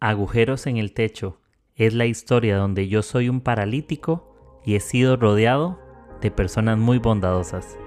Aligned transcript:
Agujeros 0.00 0.66
en 0.66 0.76
el 0.76 0.92
techo 0.92 1.40
es 1.74 1.94
la 1.94 2.04
historia 2.04 2.58
donde 2.58 2.86
yo 2.86 3.00
soy 3.00 3.30
un 3.30 3.40
paralítico 3.40 4.60
y 4.62 4.74
he 4.74 4.80
sido 4.80 5.16
rodeado 5.16 5.80
de 6.20 6.30
personas 6.30 6.76
muy 6.76 6.98
bondadosas. 6.98 7.78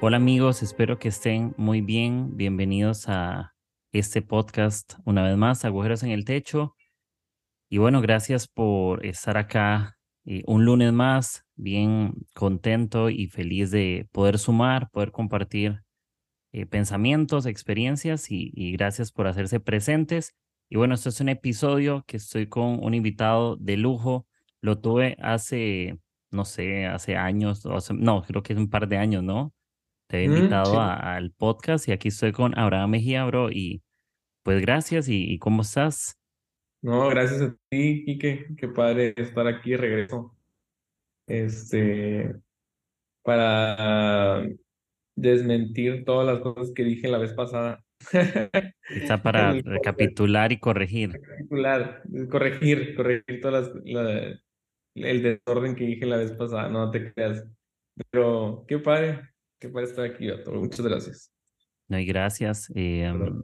Hola 0.00 0.16
amigos, 0.16 0.62
espero 0.62 0.98
que 0.98 1.08
estén 1.08 1.52
muy 1.58 1.82
bien. 1.82 2.38
Bienvenidos 2.38 3.10
a 3.10 3.52
este 3.92 4.22
podcast 4.22 4.94
una 5.04 5.22
vez 5.22 5.36
más, 5.36 5.64
Agujeros 5.64 6.02
en 6.02 6.10
el 6.10 6.24
Techo. 6.24 6.74
Y 7.68 7.78
bueno, 7.78 8.00
gracias 8.00 8.48
por 8.48 9.04
estar 9.04 9.36
acá 9.36 9.96
eh, 10.24 10.42
un 10.46 10.64
lunes 10.64 10.92
más, 10.92 11.44
bien 11.56 12.14
contento 12.34 13.10
y 13.10 13.28
feliz 13.28 13.70
de 13.70 14.08
poder 14.12 14.38
sumar, 14.38 14.90
poder 14.90 15.12
compartir 15.12 15.82
eh, 16.52 16.66
pensamientos, 16.66 17.46
experiencias 17.46 18.30
y, 18.30 18.72
gracias 18.72 19.12
por 19.12 19.26
hacerse 19.26 19.60
presentes. 19.60 20.34
Y 20.68 20.76
bueno, 20.76 20.94
esto 20.94 21.08
es 21.10 21.20
un 21.20 21.28
episodio 21.28 22.04
que 22.06 22.16
estoy 22.18 22.46
con 22.48 22.82
un 22.82 22.94
invitado 22.94 23.56
de 23.56 23.76
lujo. 23.76 24.26
Lo 24.60 24.78
tuve 24.80 25.16
hace, 25.20 25.98
no 26.30 26.44
sé, 26.44 26.86
hace 26.86 27.16
años, 27.16 27.66
hace- 27.66 27.94
no, 27.94 28.22
creo 28.22 28.42
que 28.42 28.52
es 28.54 28.58
un 28.58 28.70
par 28.70 28.88
de 28.88 28.98
años, 28.98 29.22
¿no? 29.22 29.52
Te 30.12 30.24
he 30.24 30.28
Mm, 30.28 30.36
invitado 30.36 30.72
sí. 30.72 30.76
a- 30.78 31.14
al 31.16 31.30
podcast 31.32 31.88
y 31.88 31.92
aquí 31.92 32.08
estoy 32.08 32.32
con 32.32 32.58
Abraham 32.58 32.90
Mejía, 32.90 33.24
bro. 33.24 33.50
Y 33.50 33.82
pues 34.44 34.60
gracias. 34.60 35.08
¿Y, 35.08 35.24
y 35.32 35.38
cómo 35.38 35.62
estás? 35.62 36.18
No, 36.82 37.08
gracias 37.08 37.40
a 37.40 37.56
ti, 37.70 38.04
Quique. 38.04 38.46
Qué 38.58 38.68
padre 38.68 39.14
estar 39.16 39.46
aquí 39.46 39.70
de 39.70 39.76
regreso. 39.78 40.36
Este, 41.26 42.34
para 43.24 44.46
desmentir 45.16 46.04
todas 46.04 46.26
las 46.26 46.40
cosas 46.42 46.74
que 46.74 46.84
dije 46.84 47.08
la 47.08 47.16
vez 47.16 47.32
pasada. 47.32 47.82
Está 48.90 49.22
para 49.22 49.52
recapitular 49.52 50.52
y 50.52 50.58
corregir. 50.58 51.12
particular. 51.20 52.02
Corregir, 52.30 52.94
corregir 52.96 53.40
todas 53.40 53.68
las, 53.74 53.84
la- 53.86 54.38
el 54.94 55.22
desorden 55.22 55.74
que 55.74 55.86
dije 55.86 56.04
la 56.04 56.18
vez 56.18 56.32
pasada. 56.32 56.68
No 56.68 56.90
te 56.90 57.14
creas. 57.14 57.46
Pero 58.10 58.66
qué 58.68 58.78
padre, 58.78 59.31
qué 59.62 59.68
padre 59.68 59.86
estar 59.86 60.04
aquí, 60.04 60.28
vato. 60.28 60.50
Muchas 60.52 60.84
gracias. 60.84 61.32
No, 61.88 61.98
y 61.98 62.04
gracias. 62.04 62.70
eh, 62.74 63.12
mm, 63.12 63.42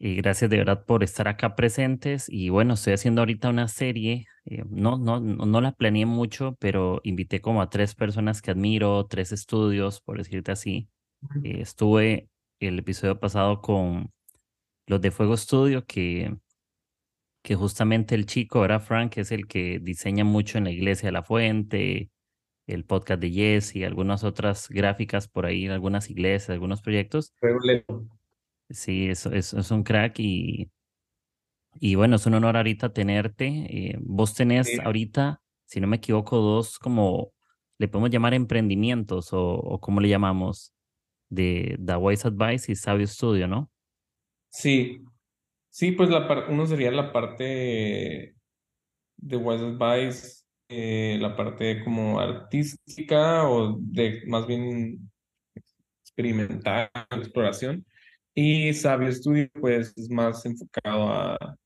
y 0.00 0.14
gracias 0.14 0.48
de 0.50 0.58
verdad 0.58 0.84
por 0.84 1.02
estar 1.02 1.26
acá 1.26 1.56
presentes. 1.56 2.28
Y 2.28 2.50
bueno, 2.50 2.74
estoy 2.74 2.92
haciendo 2.92 3.22
ahorita 3.22 3.48
una 3.48 3.66
serie. 3.66 4.26
eh, 4.44 4.62
no, 4.68 4.98
no, 4.98 5.18
no, 5.20 5.60
la 5.60 5.72
planeé 5.72 6.06
mucho, 6.06 6.54
pero 6.60 7.00
invité 7.02 7.40
como 7.40 7.62
a 7.62 7.70
tres 7.70 7.94
personas 7.94 8.42
que 8.42 8.50
admiro, 8.50 9.06
tres 9.06 9.32
estudios, 9.32 10.00
por 10.02 10.18
decirte 10.18 10.52
así. 10.52 10.88
Eh, 11.42 11.62
estuve 11.62 12.28
el 12.60 12.78
episodio 12.78 13.18
pasado 13.18 13.60
con 13.62 14.12
los 14.86 15.00
de 15.00 15.10
Fuego 15.10 15.36
Studio, 15.36 15.84
que 15.86 16.36
que 17.42 17.54
justamente 17.54 18.14
el 18.14 18.26
chico, 18.26 18.64
era 18.64 18.78
Frank, 18.78 19.16
es 19.16 19.32
el 19.32 19.46
que 19.46 19.78
diseña 19.78 20.22
mucho 20.24 20.58
en 20.58 20.64
la 20.64 20.70
iglesia 20.70 21.06
de 21.08 21.12
la 21.12 21.22
Fuente, 21.22 22.10
el 22.68 22.84
podcast 22.84 23.20
de 23.20 23.30
Jesse 23.30 23.76
y 23.76 23.84
algunas 23.84 24.22
otras 24.22 24.68
gráficas 24.68 25.26
por 25.26 25.46
ahí 25.46 25.64
en 25.64 25.72
algunas 25.72 26.10
iglesias, 26.10 26.50
algunos 26.50 26.82
proyectos. 26.82 27.34
Sí, 28.70 29.08
eso, 29.08 29.32
eso 29.32 29.58
es 29.58 29.70
un 29.70 29.82
crack 29.82 30.20
y, 30.20 30.70
y 31.80 31.94
bueno, 31.94 32.16
es 32.16 32.26
un 32.26 32.34
honor 32.34 32.56
ahorita 32.56 32.92
tenerte. 32.92 33.46
Eh, 33.46 33.98
vos 34.00 34.34
tenés 34.34 34.68
Sí. 34.68 34.78
ahorita, 34.84 35.40
si 35.64 35.80
no 35.80 35.86
me 35.86 35.96
equivoco, 35.96 36.36
dos 36.38 36.78
como 36.78 37.32
le 37.78 37.88
podemos 37.88 38.10
llamar 38.10 38.34
emprendimientos 38.34 39.32
o, 39.32 39.54
o 39.54 39.80
cómo 39.80 40.00
le 40.00 40.08
llamamos, 40.08 40.74
de 41.30 41.78
The 41.84 41.96
Wise 41.96 42.28
Advice 42.28 42.70
y 42.72 42.74
Sabio 42.74 43.06
Studio, 43.06 43.48
¿no? 43.48 43.70
Sí, 44.50 45.02
sí, 45.70 45.92
pues 45.92 46.10
la 46.10 46.46
uno 46.48 46.66
sería 46.66 46.90
la 46.90 47.12
parte 47.12 48.34
de 49.16 49.36
Wise 49.36 49.64
Advice, 49.64 50.44
eh, 50.68 51.16
la 51.20 51.34
parte 51.36 51.82
como 51.82 52.20
artística 52.20 53.48
o 53.48 53.78
de 53.80 54.22
más 54.26 54.46
bien 54.46 55.10
experimental, 56.02 56.90
exploración. 57.12 57.86
Y 58.34 58.72
Sabio 58.74 59.10
Studio, 59.12 59.48
pues 59.60 59.96
es 59.96 60.10
más 60.10 60.44
enfocado 60.46 61.08
a 61.10 61.56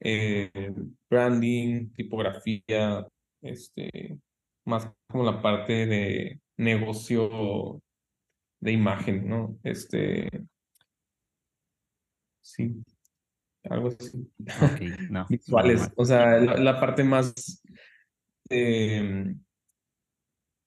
eh, 0.00 0.72
branding, 1.10 1.90
tipografía, 1.92 3.06
este, 3.42 4.18
más 4.64 4.90
como 5.08 5.24
la 5.24 5.42
parte 5.42 5.86
de 5.86 6.40
negocio 6.56 7.82
de 8.60 8.72
imagen, 8.72 9.28
¿no? 9.28 9.58
Este, 9.64 10.28
sí, 12.40 12.84
algo 13.64 13.88
así. 13.88 14.30
Ok, 14.62 15.10
no, 15.10 15.26
Visuales, 15.28 15.90
o 15.96 16.04
sea, 16.04 16.38
la, 16.40 16.56
la 16.56 16.80
parte 16.80 17.04
más 17.04 17.62
eh, 18.50 19.34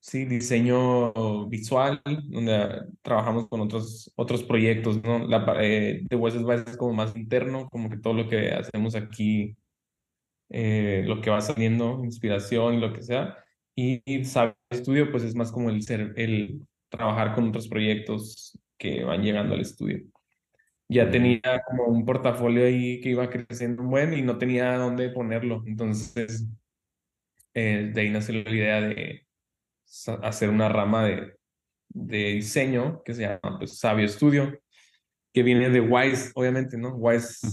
Sí, 0.03 0.25
diseño 0.25 1.13
visual, 1.47 2.01
donde 2.25 2.85
trabajamos 3.03 3.47
con 3.47 3.61
otros, 3.61 4.11
otros 4.15 4.43
proyectos, 4.43 5.01
¿no? 5.03 5.19
La, 5.27 5.45
eh, 5.61 6.01
de 6.09 6.15
West 6.15 6.37
es 6.67 6.75
como 6.77 6.93
más 6.93 7.15
interno, 7.15 7.69
como 7.69 7.87
que 7.87 7.97
todo 7.97 8.15
lo 8.15 8.27
que 8.27 8.49
hacemos 8.49 8.95
aquí, 8.95 9.55
eh, 10.49 11.03
lo 11.05 11.21
que 11.21 11.29
va 11.29 11.41
saliendo, 11.41 12.01
inspiración 12.03 12.75
y 12.75 12.79
lo 12.79 12.93
que 12.93 13.03
sea. 13.03 13.37
Y, 13.75 14.01
y 14.05 14.25
Sabe 14.25 14.55
Estudio, 14.71 15.11
pues 15.11 15.23
es 15.23 15.35
más 15.35 15.51
como 15.51 15.69
el 15.69 15.83
ser, 15.83 16.13
el 16.17 16.67
trabajar 16.89 17.35
con 17.35 17.49
otros 17.49 17.67
proyectos 17.67 18.59
que 18.79 19.03
van 19.03 19.21
llegando 19.23 19.53
al 19.53 19.61
estudio. 19.61 20.01
Ya 20.89 21.09
tenía 21.11 21.41
como 21.67 21.85
un 21.85 22.05
portafolio 22.05 22.65
ahí 22.65 22.99
que 23.01 23.11
iba 23.11 23.29
creciendo 23.29 23.83
buen 23.83 24.13
y 24.13 24.23
no 24.23 24.37
tenía 24.37 24.77
dónde 24.77 25.09
ponerlo. 25.09 25.63
Entonces, 25.67 26.47
eh, 27.53 27.91
de 27.93 28.01
ahí 28.01 28.09
nació 28.09 28.41
la 28.43 28.49
idea 28.51 28.81
de 28.81 29.27
hacer 30.23 30.49
una 30.49 30.69
rama 30.69 31.05
de, 31.05 31.35
de 31.89 32.17
diseño 32.33 33.01
que 33.03 33.13
se 33.13 33.21
llama 33.23 33.57
pues, 33.59 33.77
Sabio 33.77 34.07
Studio, 34.07 34.57
que 35.33 35.43
viene 35.43 35.69
de 35.69 35.81
Wise, 35.81 36.31
obviamente, 36.35 36.77
¿no? 36.77 36.95
Wise, 36.95 37.47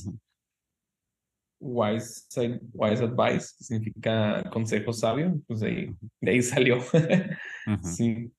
Wise, 1.61 2.27
Side- 2.29 2.61
Wise 2.73 3.03
Advice, 3.05 3.55
que 3.59 3.65
significa 3.65 4.43
consejo 4.51 4.93
sabio, 4.93 5.41
pues 5.47 5.61
de 5.61 5.69
ahí, 5.69 5.97
de 6.21 6.31
ahí 6.31 6.43
salió. 6.43 6.79
Sí, 7.83 8.33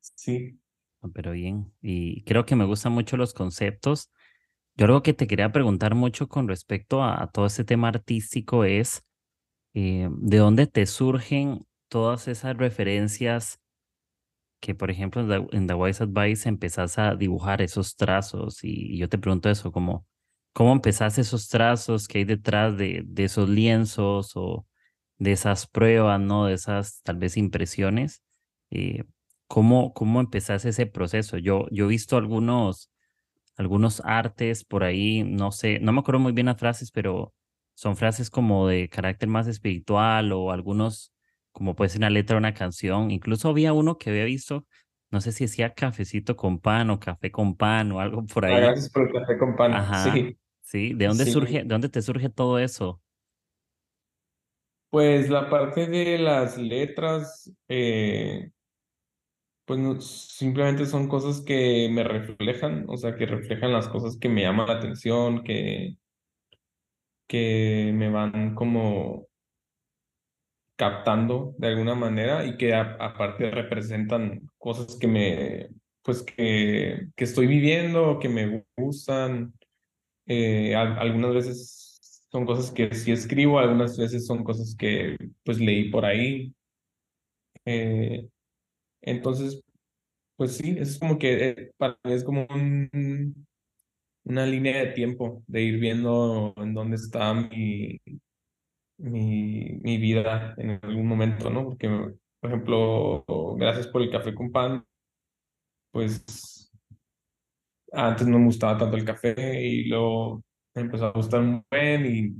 sí. 0.00 0.58
No, 1.02 1.10
Pero 1.12 1.32
bien, 1.32 1.72
y 1.82 2.22
creo 2.24 2.46
que 2.46 2.56
me 2.56 2.64
gustan 2.64 2.92
mucho 2.92 3.16
los 3.16 3.34
conceptos. 3.34 4.10
Yo 4.76 4.86
algo 4.86 5.02
que 5.02 5.12
te 5.14 5.26
quería 5.26 5.52
preguntar 5.52 5.94
mucho 5.94 6.28
con 6.28 6.48
respecto 6.48 7.02
a, 7.02 7.22
a 7.22 7.30
todo 7.30 7.46
este 7.46 7.64
tema 7.64 7.88
artístico 7.88 8.64
es, 8.64 9.04
eh, 9.74 10.08
¿de 10.12 10.38
dónde 10.38 10.66
te 10.66 10.86
surgen 10.86 11.66
todas 11.88 12.28
esas 12.28 12.56
referencias 12.56 13.60
que, 14.60 14.74
por 14.74 14.90
ejemplo, 14.90 15.22
en 15.52 15.66
The, 15.66 15.74
Wise 15.74 16.04
Advice 16.04 16.48
empezás 16.48 16.98
a 16.98 17.14
dibujar 17.16 17.62
esos 17.62 17.96
trazos? 17.96 18.62
Y, 18.64 18.94
y 18.94 18.98
yo 18.98 19.08
te 19.08 19.18
pregunto 19.18 19.50
eso, 19.50 19.72
como, 19.72 20.06
¿cómo 20.52 20.72
empezás 20.72 21.18
esos 21.18 21.48
trazos 21.48 22.08
que 22.08 22.18
hay 22.18 22.24
detrás 22.24 22.76
de, 22.76 23.02
de 23.04 23.24
esos 23.24 23.48
lienzos 23.48 24.32
o 24.36 24.66
de 25.18 25.32
esas 25.32 25.66
pruebas, 25.66 26.20
¿no? 26.20 26.46
De 26.46 26.54
esas 26.54 27.02
tal 27.02 27.16
vez 27.18 27.36
impresiones. 27.36 28.22
Eh, 28.70 29.04
¿cómo, 29.48 29.92
cómo 29.94 30.20
empezás 30.20 30.64
ese 30.64 30.86
proceso? 30.86 31.38
Yo, 31.38 31.66
yo 31.70 31.86
he 31.86 31.88
visto 31.88 32.16
algunos 32.16 32.90
algunos 33.56 34.00
artes 34.04 34.64
por 34.64 34.84
ahí, 34.84 35.24
no 35.24 35.52
sé, 35.52 35.78
no 35.80 35.92
me 35.92 36.00
acuerdo 36.00 36.20
muy 36.20 36.32
bien 36.32 36.46
las 36.46 36.58
frases, 36.58 36.90
pero 36.90 37.34
son 37.82 37.96
frases 37.96 38.30
como 38.30 38.68
de 38.68 38.88
carácter 38.88 39.28
más 39.28 39.48
espiritual 39.48 40.30
o 40.30 40.52
algunos, 40.52 41.12
como 41.50 41.74
puede 41.74 41.88
ser 41.90 41.98
una 41.98 42.10
letra 42.10 42.36
de 42.36 42.38
una 42.38 42.54
canción. 42.54 43.10
Incluso 43.10 43.48
había 43.48 43.72
uno 43.72 43.98
que 43.98 44.10
había 44.10 44.24
visto, 44.24 44.68
no 45.10 45.20
sé 45.20 45.32
si 45.32 45.46
decía 45.46 45.74
cafecito 45.74 46.36
con 46.36 46.60
pan 46.60 46.90
o 46.90 47.00
café 47.00 47.32
con 47.32 47.56
pan 47.56 47.90
o 47.90 47.98
algo 47.98 48.24
por 48.24 48.44
Ah, 48.44 48.50
ahí. 48.50 48.56
gracias 48.60 48.88
por 48.90 49.08
el 49.08 49.12
café 49.12 49.36
con 49.36 49.56
pan. 49.56 49.72
Ajá, 49.74 50.12
Sí, 50.12 50.38
sí, 50.60 50.94
¿de 50.94 51.06
dónde 51.08 51.24
sí. 51.24 51.32
surge, 51.32 51.58
de 51.58 51.64
dónde 51.64 51.88
te 51.88 52.02
surge 52.02 52.28
todo 52.28 52.60
eso? 52.60 53.02
Pues 54.90 55.28
la 55.28 55.50
parte 55.50 55.88
de 55.88 56.18
las 56.18 56.56
letras, 56.58 57.50
eh, 57.66 58.52
pues 59.64 59.78
no- 59.80 60.00
simplemente 60.00 60.86
son 60.86 61.08
cosas 61.08 61.40
que 61.40 61.88
me 61.90 62.04
reflejan, 62.04 62.84
o 62.88 62.96
sea, 62.96 63.16
que 63.16 63.26
reflejan 63.26 63.72
las 63.72 63.88
cosas 63.88 64.16
que 64.18 64.28
me 64.28 64.42
llaman 64.42 64.66
la 64.68 64.74
atención, 64.74 65.42
que, 65.44 65.96
que 67.32 67.92
me 67.94 68.10
van 68.10 68.54
como 68.54 69.28
captando 70.76 71.54
de 71.58 71.68
alguna 71.68 71.94
manera 71.94 72.44
y 72.46 72.56
que 72.56 72.74
a- 72.74 72.96
aparte 73.00 73.50
representan 73.50 74.48
cosas 74.58 74.96
que 74.98 75.06
me, 75.06 75.68
pues 76.02 76.22
que, 76.22 77.08
que 77.16 77.24
estoy 77.24 77.46
viviendo, 77.46 78.18
que 78.18 78.28
me 78.28 78.64
gustan. 78.76 79.54
Eh, 80.26 80.74
al- 80.76 80.98
algunas 81.00 81.34
veces 81.34 82.26
son 82.32 82.46
cosas 82.46 82.70
que 82.72 82.94
sí 82.94 83.12
escribo, 83.12 83.58
algunas 83.60 83.98
veces 83.98 84.26
son 84.26 84.44
cosas 84.44 84.76
que 84.78 85.16
pues 85.44 85.60
leí 85.60 85.90
por 85.90 86.04
ahí. 86.06 86.54
Eh, 87.64 88.28
entonces, 89.02 89.62
pues 90.36 90.56
sí, 90.58 90.76
es 90.78 90.98
como 90.98 91.18
que 91.18 91.50
eh, 91.50 91.72
para 91.78 91.98
mí 92.04 92.12
es 92.14 92.24
como 92.24 92.46
un, 92.50 93.46
una 94.24 94.46
línea 94.46 94.78
de 94.78 94.92
tiempo 94.92 95.42
de 95.46 95.62
ir 95.62 95.78
viendo 95.80 96.54
en 96.56 96.74
dónde 96.74 96.96
está 96.96 97.34
mi, 97.34 98.00
mi, 98.98 99.78
mi 99.82 99.98
vida 99.98 100.54
en 100.58 100.80
algún 100.82 101.06
momento, 101.06 101.50
¿no? 101.50 101.64
Porque, 101.64 101.88
por 102.40 102.50
ejemplo, 102.50 103.24
gracias 103.56 103.88
por 103.88 104.02
el 104.02 104.10
café 104.10 104.34
con 104.34 104.52
pan, 104.52 104.84
pues 105.90 106.70
antes 107.92 108.26
no 108.26 108.38
me 108.38 108.46
gustaba 108.46 108.78
tanto 108.78 108.96
el 108.96 109.04
café 109.04 109.62
y 109.62 109.84
luego 109.84 110.42
me 110.74 110.82
empezó 110.82 111.06
a 111.06 111.12
gustar 111.12 111.40
un 111.40 111.64
buen 111.70 112.06
y 112.06 112.34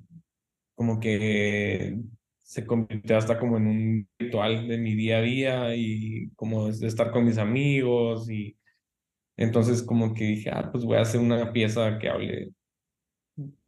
como 0.74 0.98
que 0.98 1.98
se 2.42 2.66
convirtió 2.66 3.16
hasta 3.16 3.38
como 3.38 3.56
en 3.58 3.66
un 3.66 4.08
ritual 4.18 4.66
de 4.68 4.78
mi 4.78 4.94
día 4.94 5.18
a 5.18 5.22
día 5.22 5.76
y 5.76 6.30
como 6.36 6.68
de 6.70 6.86
estar 6.86 7.10
con 7.10 7.24
mis 7.24 7.38
amigos 7.38 8.30
y 8.30 8.56
entonces 9.42 9.82
como 9.82 10.14
que 10.14 10.24
dije, 10.24 10.50
ah, 10.52 10.70
pues 10.72 10.84
voy 10.84 10.96
a 10.98 11.02
hacer 11.02 11.20
una 11.20 11.52
pieza 11.52 11.98
que 11.98 12.08
hable 12.08 12.52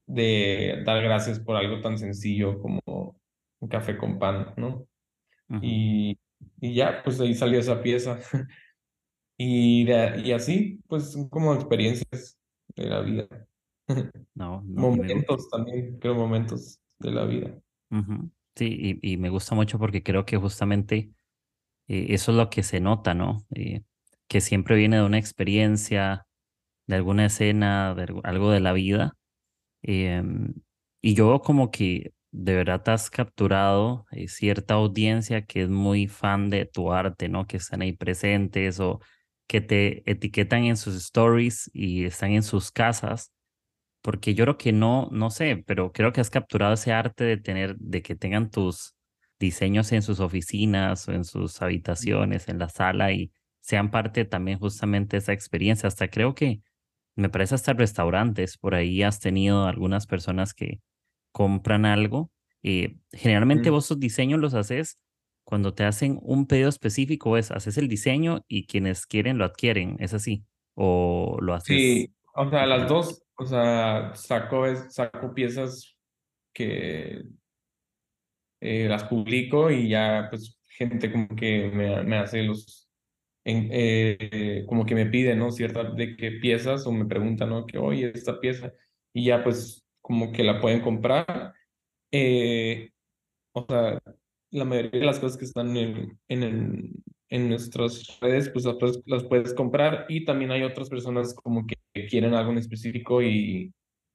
de 0.06 0.82
dar 0.84 1.02
gracias 1.02 1.40
por 1.40 1.56
algo 1.56 1.80
tan 1.80 1.98
sencillo 1.98 2.60
como 2.60 2.80
un 3.60 3.68
café 3.68 3.96
con 3.96 4.18
pan, 4.18 4.52
¿no? 4.56 4.86
Y, 5.62 6.18
y 6.60 6.74
ya, 6.74 7.02
pues 7.04 7.20
ahí 7.20 7.34
salió 7.34 7.58
esa 7.60 7.82
pieza. 7.82 8.20
Y, 9.36 9.84
de- 9.84 10.20
y 10.24 10.32
así, 10.32 10.80
pues 10.88 11.12
son 11.12 11.28
como 11.28 11.54
experiencias 11.54 12.38
de 12.76 12.86
la 12.86 13.00
vida. 13.00 13.28
No, 14.34 14.62
no, 14.66 14.82
Momentos 14.82 15.48
también, 15.50 15.98
creo, 15.98 16.14
momentos 16.14 16.80
de 17.00 17.10
la 17.12 17.24
vida. 17.24 17.60
Sí, 18.56 18.98
y, 19.02 19.12
y 19.14 19.16
me 19.16 19.30
gusta 19.30 19.54
mucho 19.54 19.78
porque 19.78 20.02
creo 20.02 20.24
que 20.24 20.36
justamente 20.36 21.10
eh, 21.88 22.06
eso 22.10 22.32
es 22.32 22.38
lo 22.38 22.50
que 22.50 22.62
se 22.62 22.80
nota, 22.80 23.14
¿no? 23.14 23.46
Eh, 23.54 23.82
que 24.28 24.40
siempre 24.40 24.76
viene 24.76 24.96
de 24.98 25.04
una 25.04 25.18
experiencia, 25.18 26.26
de 26.86 26.96
alguna 26.96 27.26
escena, 27.26 27.94
de 27.94 28.20
algo 28.24 28.50
de 28.52 28.60
la 28.60 28.72
vida. 28.72 29.14
Em, 29.82 30.54
y 31.02 31.14
yo 31.14 31.40
como 31.42 31.70
que 31.70 32.12
de 32.32 32.54
verdad 32.56 32.82
te 32.82 32.90
has 32.92 33.10
capturado 33.10 34.06
eh, 34.12 34.28
cierta 34.28 34.74
audiencia 34.74 35.46
que 35.46 35.62
es 35.64 35.68
muy 35.70 36.08
fan 36.08 36.50
de 36.50 36.66
tu 36.66 36.92
arte, 36.92 37.28
¿no? 37.28 37.46
Que 37.46 37.58
están 37.58 37.82
ahí 37.82 37.92
presentes 37.92 38.80
o 38.80 39.00
que 39.46 39.60
te 39.60 40.10
etiquetan 40.10 40.64
en 40.64 40.76
sus 40.76 40.96
stories 40.96 41.70
y 41.74 42.04
están 42.06 42.32
en 42.32 42.42
sus 42.42 42.72
casas 42.72 43.32
porque 44.04 44.34
yo 44.34 44.44
creo 44.44 44.58
que 44.58 44.72
no, 44.72 45.08
no 45.12 45.30
sé, 45.30 45.64
pero 45.66 45.90
creo 45.92 46.12
que 46.12 46.20
has 46.20 46.28
capturado 46.28 46.74
ese 46.74 46.92
arte 46.92 47.24
de 47.24 47.38
tener, 47.38 47.76
de 47.78 48.02
que 48.02 48.14
tengan 48.14 48.50
tus 48.50 48.94
diseños 49.40 49.92
en 49.92 50.02
sus 50.02 50.20
oficinas 50.20 51.08
o 51.08 51.12
en 51.12 51.24
sus 51.24 51.62
habitaciones, 51.62 52.48
en 52.48 52.58
la 52.58 52.68
sala 52.68 53.12
y 53.12 53.32
sean 53.64 53.90
parte 53.90 54.26
también 54.26 54.58
justamente 54.58 55.16
de 55.16 55.20
esa 55.20 55.32
experiencia. 55.32 55.86
Hasta 55.86 56.08
creo 56.08 56.34
que 56.34 56.60
me 57.16 57.30
parece 57.30 57.54
hasta 57.54 57.72
restaurantes, 57.72 58.58
por 58.58 58.74
ahí 58.74 59.02
has 59.02 59.20
tenido 59.20 59.66
algunas 59.66 60.06
personas 60.06 60.52
que 60.54 60.80
compran 61.32 61.86
algo. 61.86 62.30
eh, 62.66 62.96
generalmente 63.12 63.70
Mm. 63.70 63.74
vos 63.74 63.88
tus 63.88 64.00
diseños 64.00 64.40
los 64.40 64.54
haces 64.54 64.98
cuando 65.44 65.74
te 65.74 65.84
hacen 65.84 66.18
un 66.22 66.46
pedido 66.46 66.68
específico, 66.70 67.36
es 67.36 67.50
haces 67.50 67.76
el 67.78 67.88
diseño 67.88 68.40
y 68.48 68.66
quienes 68.66 69.06
quieren 69.06 69.36
lo 69.38 69.44
adquieren, 69.44 69.96
es 70.00 70.14
así, 70.14 70.44
o 70.74 71.36
lo 71.40 71.52
haces 71.54 71.76
Sí, 71.76 72.14
o 72.34 72.48
sea, 72.50 72.66
las 72.66 72.88
dos, 72.88 73.22
o 73.36 73.44
sea, 73.46 74.14
saco, 74.14 74.64
saco 74.90 75.34
piezas 75.34 75.94
que 76.54 77.22
eh, 78.60 78.88
las 78.88 79.04
publico 79.04 79.70
y 79.70 79.88
ya, 79.88 80.28
pues, 80.30 80.58
gente 80.68 81.12
como 81.12 81.28
que 81.36 81.70
me, 81.72 82.02
me 82.02 82.16
hace 82.16 82.42
los, 82.42 82.83
en- 83.44 83.68
eh, 83.72 84.64
como 84.68 84.86
que 84.86 84.94
me 84.94 85.06
pide, 85.06 85.36
¿no? 85.36 85.50
Cierta 85.52 85.84
de 85.84 86.16
qué 86.16 86.32
piezas 86.32 86.86
o 86.86 86.92
me 86.92 87.06
preguntan, 87.06 87.50
¿no? 87.50 87.66
Que, 87.66 87.78
oye, 87.78 88.12
esta 88.14 88.40
pieza, 88.40 88.72
y 89.12 89.26
ya, 89.26 89.42
pues, 89.44 89.84
como 90.02 90.32
que 90.32 90.42
la 90.44 90.60
pueden 90.60 90.80
comprar. 90.80 91.54
Eh, 92.12 92.90
o 93.52 93.66
sea, 93.68 94.00
la 94.50 94.64
mayoría 94.64 95.00
de 95.00 95.06
las 95.06 95.18
cosas 95.20 95.36
que 95.38 95.44
están 95.44 95.76
en, 95.76 96.18
en, 96.28 96.92
en 97.28 97.48
nuestras 97.48 98.18
redes, 98.20 98.48
pues 98.50 98.64
las 98.64 98.76
las 99.06 99.24
puedes 99.24 99.54
comprar 99.54 100.06
y 100.08 100.24
también 100.24 100.50
hay 100.52 100.62
otras 100.62 100.88
personas 100.90 101.34
como 101.34 101.66
que 101.66 101.76
quieren 102.08 102.34
algo 102.34 102.52
en 102.52 102.58
específico 102.58 103.22
y 103.22 103.72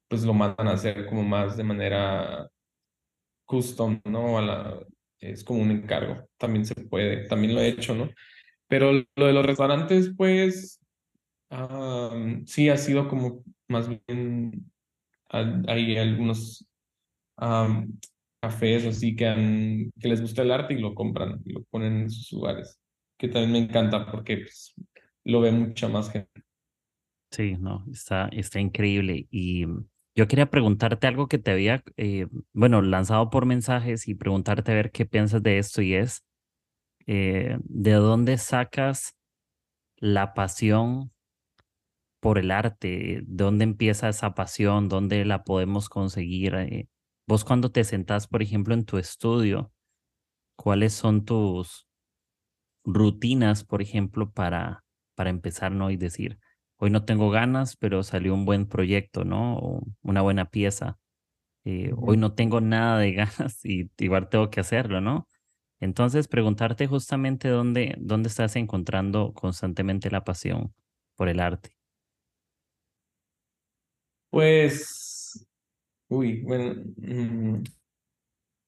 pues 0.08 0.24
lo 0.24 0.34
mandan 0.34 0.68
a 0.68 0.74
hacer 0.74 1.06
como 1.08 1.24
más 1.24 1.58
de 1.58 1.64
manera 1.64 2.50
custom, 3.46 4.02
¿no? 4.06 4.38
A 4.40 4.80
es 5.20 5.44
como 5.44 5.62
un 5.62 5.72
encargo, 5.72 6.26
también 6.38 6.66
se 6.66 6.76
puede, 6.76 7.28
también 7.28 7.54
lo 7.56 7.62
he 7.62 7.68
hecho, 7.70 7.94
¿no? 7.96 8.10
Pero 8.70 8.94
lo 9.18 9.28
de 9.28 9.34
los 9.34 9.46
restaurantes, 9.48 10.14
pues, 10.18 10.82
am, 11.50 12.46
sí 12.48 12.70
ha 12.70 12.78
sido 12.78 13.08
como 13.10 13.44
más 13.70 13.90
bien, 13.90 14.72
ha- 15.32 15.62
hay 15.68 15.98
algunos 15.98 16.66
am, 17.38 18.00
cafés 18.42 18.86
así 18.86 19.16
que, 19.16 19.90
que 20.00 20.08
les 20.10 20.22
gusta 20.22 20.44
el 20.44 20.52
arte 20.52 20.74
y 20.76 20.80
lo 20.80 20.96
compran 20.96 21.42
y 21.46 21.54
lo 21.54 21.64
ponen 21.66 22.02
en 22.04 22.10
sus 22.12 22.32
lugares, 22.34 22.80
que 23.18 23.28
también 23.30 23.52
me 23.54 23.60
encanta 23.60 24.12
porque 24.12 24.38
pues, 24.40 24.74
lo 25.26 25.42
ve 25.42 25.52
mucha 25.52 25.88
más 25.90 26.12
gente. 26.12 26.44
Sí, 27.32 27.56
no, 27.60 27.86
está, 27.92 28.28
está 28.30 28.60
increíble. 28.60 29.28
Y 29.30 29.66
yo 30.16 30.28
quería 30.28 30.50
preguntarte 30.50 31.08
algo 31.08 31.28
que 31.28 31.38
te 31.38 31.52
había, 31.52 31.84
eh, 31.98 32.28
bueno, 32.54 32.82
lanzado 32.82 33.30
por 33.30 33.46
mensajes 33.46 34.08
y 34.08 34.16
preguntarte 34.16 34.72
a 34.72 34.76
ver 34.76 34.92
qué 34.92 35.06
piensas 35.06 35.44
de 35.44 35.60
esto 35.60 35.82
y 35.82 35.94
es, 35.94 36.24
eh, 37.12 37.58
¿de 37.64 37.94
dónde 37.94 38.38
sacas 38.38 39.16
la 39.98 40.36
pasión 40.36 41.12
por 42.20 42.38
el 42.38 42.52
arte? 42.52 43.24
¿Dónde 43.26 43.64
empieza 43.64 44.10
esa 44.10 44.36
pasión? 44.36 44.90
¿Dónde 44.90 45.26
la 45.26 45.44
podemos 45.44 45.90
conseguir? 45.90 46.54
Eh, 46.54 46.88
vos 47.26 47.44
cuando 47.44 47.72
te 47.72 47.84
sentás, 47.84 48.28
por 48.28 48.44
ejemplo, 48.44 48.76
en 48.76 48.86
tu 48.86 49.00
estudio, 49.00 49.72
¿cuáles 50.56 50.94
son 50.94 51.26
tus 51.26 51.88
rutinas, 52.86 53.64
por 53.64 53.82
ejemplo, 53.82 54.32
para, 54.32 54.84
para 55.16 55.32
empezar, 55.32 55.72
¿no? 55.72 55.90
Y 55.90 55.98
decir, 55.98 56.38
hoy 56.78 56.92
no 56.92 57.06
tengo 57.06 57.32
ganas, 57.32 57.76
pero 57.76 58.04
salió 58.04 58.36
un 58.36 58.46
buen 58.46 58.68
proyecto, 58.68 59.26
¿no? 59.26 59.58
O 59.58 59.82
una 60.04 60.22
buena 60.22 60.46
pieza. 60.52 61.00
Eh, 61.66 61.92
hoy 61.98 62.18
no 62.18 62.36
tengo 62.36 62.62
nada 62.62 63.00
de 63.00 63.14
ganas 63.14 63.66
y 63.66 63.90
igual 63.98 64.30
tengo 64.30 64.52
que 64.52 64.60
hacerlo, 64.60 65.02
¿no? 65.02 65.28
Entonces, 65.80 66.28
preguntarte 66.28 66.88
justamente 66.88 67.48
dónde, 67.48 67.96
dónde 68.00 68.30
estás 68.30 68.56
encontrando 68.56 69.34
constantemente 69.34 70.12
la 70.12 70.24
pasión 70.24 70.74
por 71.16 71.30
el 71.30 71.40
arte. 71.40 71.76
Pues, 74.30 75.48
uy, 76.10 76.42
bueno, 76.42 76.84
mm, 76.98 77.64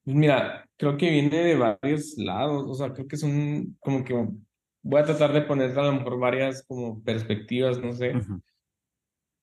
pues 0.04 0.16
mira, 0.16 0.68
creo 0.78 0.98
que 0.98 1.10
viene 1.10 1.38
de 1.38 1.56
varios 1.56 2.18
lados, 2.18 2.66
o 2.68 2.74
sea, 2.74 2.92
creo 2.92 3.08
que 3.08 3.18
son 3.18 3.78
como 3.80 4.04
que 4.04 4.14
voy 4.82 5.00
a 5.00 5.06
tratar 5.06 5.32
de 5.34 5.42
poner 5.44 5.78
a 5.78 5.84
lo 5.84 5.94
mejor 5.94 6.20
varias 6.20 6.64
como 6.64 7.02
perspectivas, 7.04 7.80
no 7.80 7.94
sé. 7.94 8.14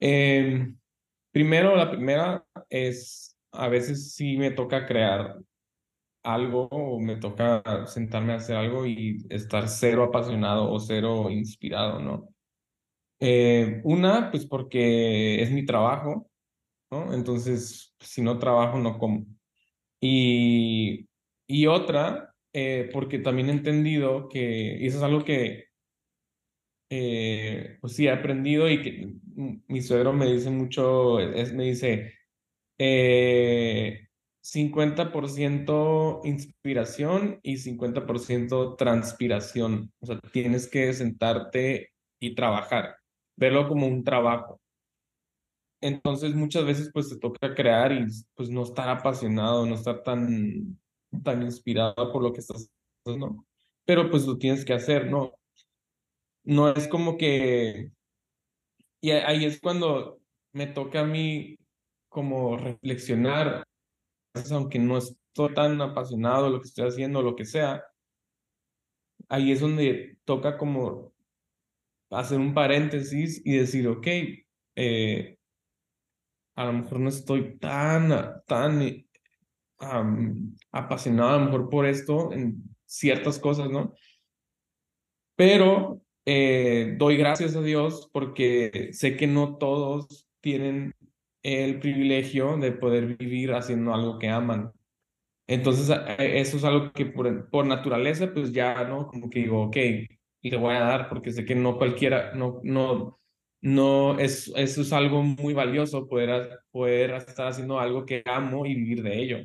Em, 0.00 0.76
primero, 1.30 1.76
la 1.76 1.90
primera 1.90 2.44
es, 2.68 3.36
a 3.52 3.68
veces 3.68 4.12
sí 4.14 4.36
me 4.36 4.50
toca 4.50 4.86
crear 4.86 5.36
algo 6.34 6.68
o 6.70 7.00
me 7.00 7.16
toca 7.16 7.62
sentarme 7.86 8.32
a 8.34 8.36
hacer 8.36 8.56
algo 8.56 8.86
y 8.86 9.18
estar 9.30 9.68
cero 9.68 10.04
apasionado 10.04 10.70
o 10.70 10.80
cero 10.80 11.30
inspirado, 11.30 12.00
¿no? 12.00 12.28
Eh, 13.20 13.80
una, 13.84 14.30
pues 14.30 14.46
porque 14.46 15.42
es 15.42 15.50
mi 15.50 15.66
trabajo, 15.66 16.30
¿no? 16.90 17.14
Entonces, 17.14 17.94
si 18.00 18.22
no 18.22 18.38
trabajo, 18.38 18.78
no 18.78 18.98
como. 18.98 19.26
Y, 20.00 21.08
y 21.48 21.66
otra, 21.66 22.34
eh, 22.52 22.90
porque 22.92 23.18
también 23.20 23.48
he 23.50 23.52
entendido 23.52 24.28
que, 24.28 24.78
y 24.80 24.86
eso 24.86 24.98
es 24.98 25.04
algo 25.04 25.24
que, 25.24 25.66
eh, 26.90 27.76
pues 27.80 27.94
sí, 27.96 28.06
he 28.06 28.10
aprendido 28.10 28.68
y 28.70 28.82
que 28.82 29.06
mm, 29.36 29.62
mi 29.68 29.82
suegro 29.82 30.12
me 30.12 30.26
dice 30.32 30.50
mucho, 30.50 31.20
es, 31.20 31.52
me 31.52 31.64
dice, 31.64 32.14
eh, 32.78 34.07
50% 34.48 36.20
inspiración 36.24 37.38
y 37.42 37.58
50% 37.58 38.76
transpiración. 38.76 39.92
O 40.00 40.06
sea, 40.06 40.18
tienes 40.32 40.68
que 40.68 40.92
sentarte 40.94 41.90
y 42.18 42.34
trabajar, 42.34 42.96
verlo 43.36 43.68
como 43.68 43.86
un 43.86 44.04
trabajo. 44.04 44.58
Entonces 45.80 46.34
muchas 46.34 46.64
veces 46.64 46.90
pues 46.92 47.10
te 47.10 47.18
toca 47.18 47.54
crear 47.54 47.92
y 47.92 48.06
pues 48.34 48.48
no 48.48 48.62
estar 48.62 48.88
apasionado, 48.88 49.66
no 49.66 49.74
estar 49.74 50.02
tan, 50.02 50.78
tan 51.22 51.42
inspirado 51.42 52.10
por 52.10 52.22
lo 52.22 52.32
que 52.32 52.40
estás 52.40 52.70
haciendo, 53.04 53.44
pero 53.84 54.10
pues 54.10 54.26
lo 54.26 54.38
tienes 54.38 54.64
que 54.64 54.72
hacer, 54.72 55.10
¿no? 55.10 55.32
No 56.42 56.70
es 56.70 56.88
como 56.88 57.18
que, 57.18 57.92
y 59.00 59.10
ahí 59.10 59.44
es 59.44 59.60
cuando 59.60 60.20
me 60.52 60.66
toca 60.66 61.00
a 61.00 61.04
mí 61.04 61.58
como 62.08 62.56
reflexionar, 62.56 63.64
aunque 64.50 64.78
no 64.78 64.98
estoy 64.98 65.54
tan 65.54 65.80
apasionado 65.80 66.46
de 66.46 66.50
lo 66.50 66.60
que 66.60 66.68
estoy 66.68 66.88
haciendo, 66.88 67.22
lo 67.22 67.36
que 67.36 67.44
sea, 67.44 67.84
ahí 69.28 69.52
es 69.52 69.60
donde 69.60 70.18
toca 70.24 70.56
como 70.56 71.12
hacer 72.10 72.38
un 72.38 72.54
paréntesis 72.54 73.42
y 73.44 73.56
decir, 73.56 73.86
ok, 73.88 74.06
eh, 74.76 75.38
a 76.56 76.64
lo 76.64 76.72
mejor 76.72 77.00
no 77.00 77.08
estoy 77.08 77.58
tan, 77.58 78.42
tan 78.46 79.04
apasionado 80.72 81.30
a 81.30 81.38
lo 81.38 81.44
mejor 81.44 81.68
por 81.68 81.86
esto 81.86 82.32
en 82.32 82.62
ciertas 82.84 83.38
cosas, 83.38 83.70
¿no? 83.70 83.94
Pero 85.36 86.02
eh, 86.26 86.96
doy 86.98 87.16
gracias 87.16 87.54
a 87.54 87.62
Dios 87.62 88.10
porque 88.12 88.90
sé 88.92 89.16
que 89.16 89.26
no 89.26 89.56
todos 89.56 90.26
tienen 90.40 90.94
el 91.42 91.80
privilegio 91.80 92.56
de 92.58 92.72
poder 92.72 93.16
vivir 93.16 93.52
haciendo 93.52 93.94
algo 93.94 94.18
que 94.18 94.28
aman. 94.28 94.72
Entonces, 95.46 95.90
eso 96.18 96.56
es 96.58 96.64
algo 96.64 96.92
que 96.92 97.06
por, 97.06 97.50
por 97.50 97.66
naturaleza, 97.66 98.32
pues 98.34 98.52
ya, 98.52 98.84
¿no? 98.84 99.06
Como 99.08 99.30
que 99.30 99.40
digo, 99.40 99.64
ok, 99.64 99.76
le 100.42 100.56
voy 100.56 100.74
a 100.74 100.80
dar 100.80 101.08
porque 101.08 101.32
sé 101.32 101.44
que 101.44 101.54
no 101.54 101.78
cualquiera, 101.78 102.34
no, 102.34 102.60
no, 102.64 103.18
no, 103.62 104.18
es, 104.18 104.52
eso 104.56 104.82
es 104.82 104.92
algo 104.92 105.22
muy 105.22 105.54
valioso, 105.54 106.08
poder, 106.08 106.60
poder 106.70 107.12
estar 107.12 107.48
haciendo 107.48 107.78
algo 107.80 108.04
que 108.06 108.22
amo 108.26 108.66
y 108.66 108.74
vivir 108.74 109.02
de 109.02 109.18
ello. 109.20 109.38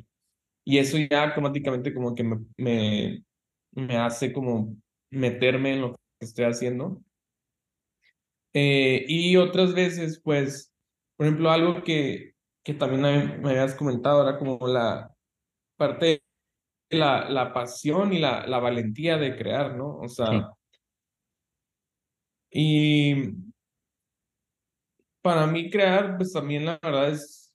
Y 0.64 0.78
eso 0.78 0.98
ya 0.98 1.24
automáticamente 1.24 1.94
como 1.94 2.14
que 2.14 2.24
me, 2.24 2.38
me, 2.58 3.24
me 3.72 3.96
hace 3.98 4.32
como 4.32 4.76
meterme 5.10 5.74
en 5.74 5.82
lo 5.82 5.92
que 5.92 5.98
estoy 6.20 6.46
haciendo. 6.46 7.02
Eh, 8.52 9.04
y 9.08 9.36
otras 9.36 9.74
veces, 9.74 10.20
pues, 10.22 10.73
por 11.16 11.26
ejemplo, 11.26 11.50
algo 11.50 11.82
que, 11.82 12.34
que 12.62 12.74
también 12.74 13.40
me 13.42 13.50
habías 13.50 13.74
comentado 13.74 14.28
era 14.28 14.38
como 14.38 14.66
la 14.66 15.14
parte 15.76 16.22
de 16.90 16.98
la, 16.98 17.28
la 17.28 17.52
pasión 17.52 18.12
y 18.12 18.18
la, 18.18 18.46
la 18.46 18.58
valentía 18.58 19.16
de 19.16 19.36
crear, 19.36 19.76
¿no? 19.76 19.98
O 19.98 20.08
sea, 20.08 20.50
y 22.50 23.32
para 25.22 25.46
mí 25.46 25.70
crear, 25.70 26.16
pues 26.16 26.32
también 26.32 26.66
la 26.66 26.78
verdad 26.82 27.10
es, 27.10 27.52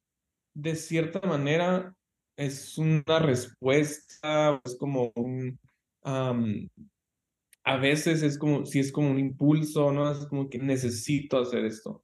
de 0.54 0.76
cierta 0.76 1.22
manera, 1.22 1.96
es 2.36 2.78
una 2.78 3.20
respuesta, 3.20 4.60
es 4.64 4.76
como 4.78 5.12
un, 5.16 5.60
a 7.64 7.78
veces 7.78 8.24
es 8.24 8.38
como, 8.38 8.66
si 8.66 8.80
es 8.80 8.92
como 8.92 9.12
un 9.12 9.20
impulso, 9.20 9.92
¿no? 9.92 10.12
Es 10.12 10.26
como 10.26 10.50
que 10.50 10.58
necesito 10.58 11.40
hacer 11.40 11.66
esto. 11.66 12.04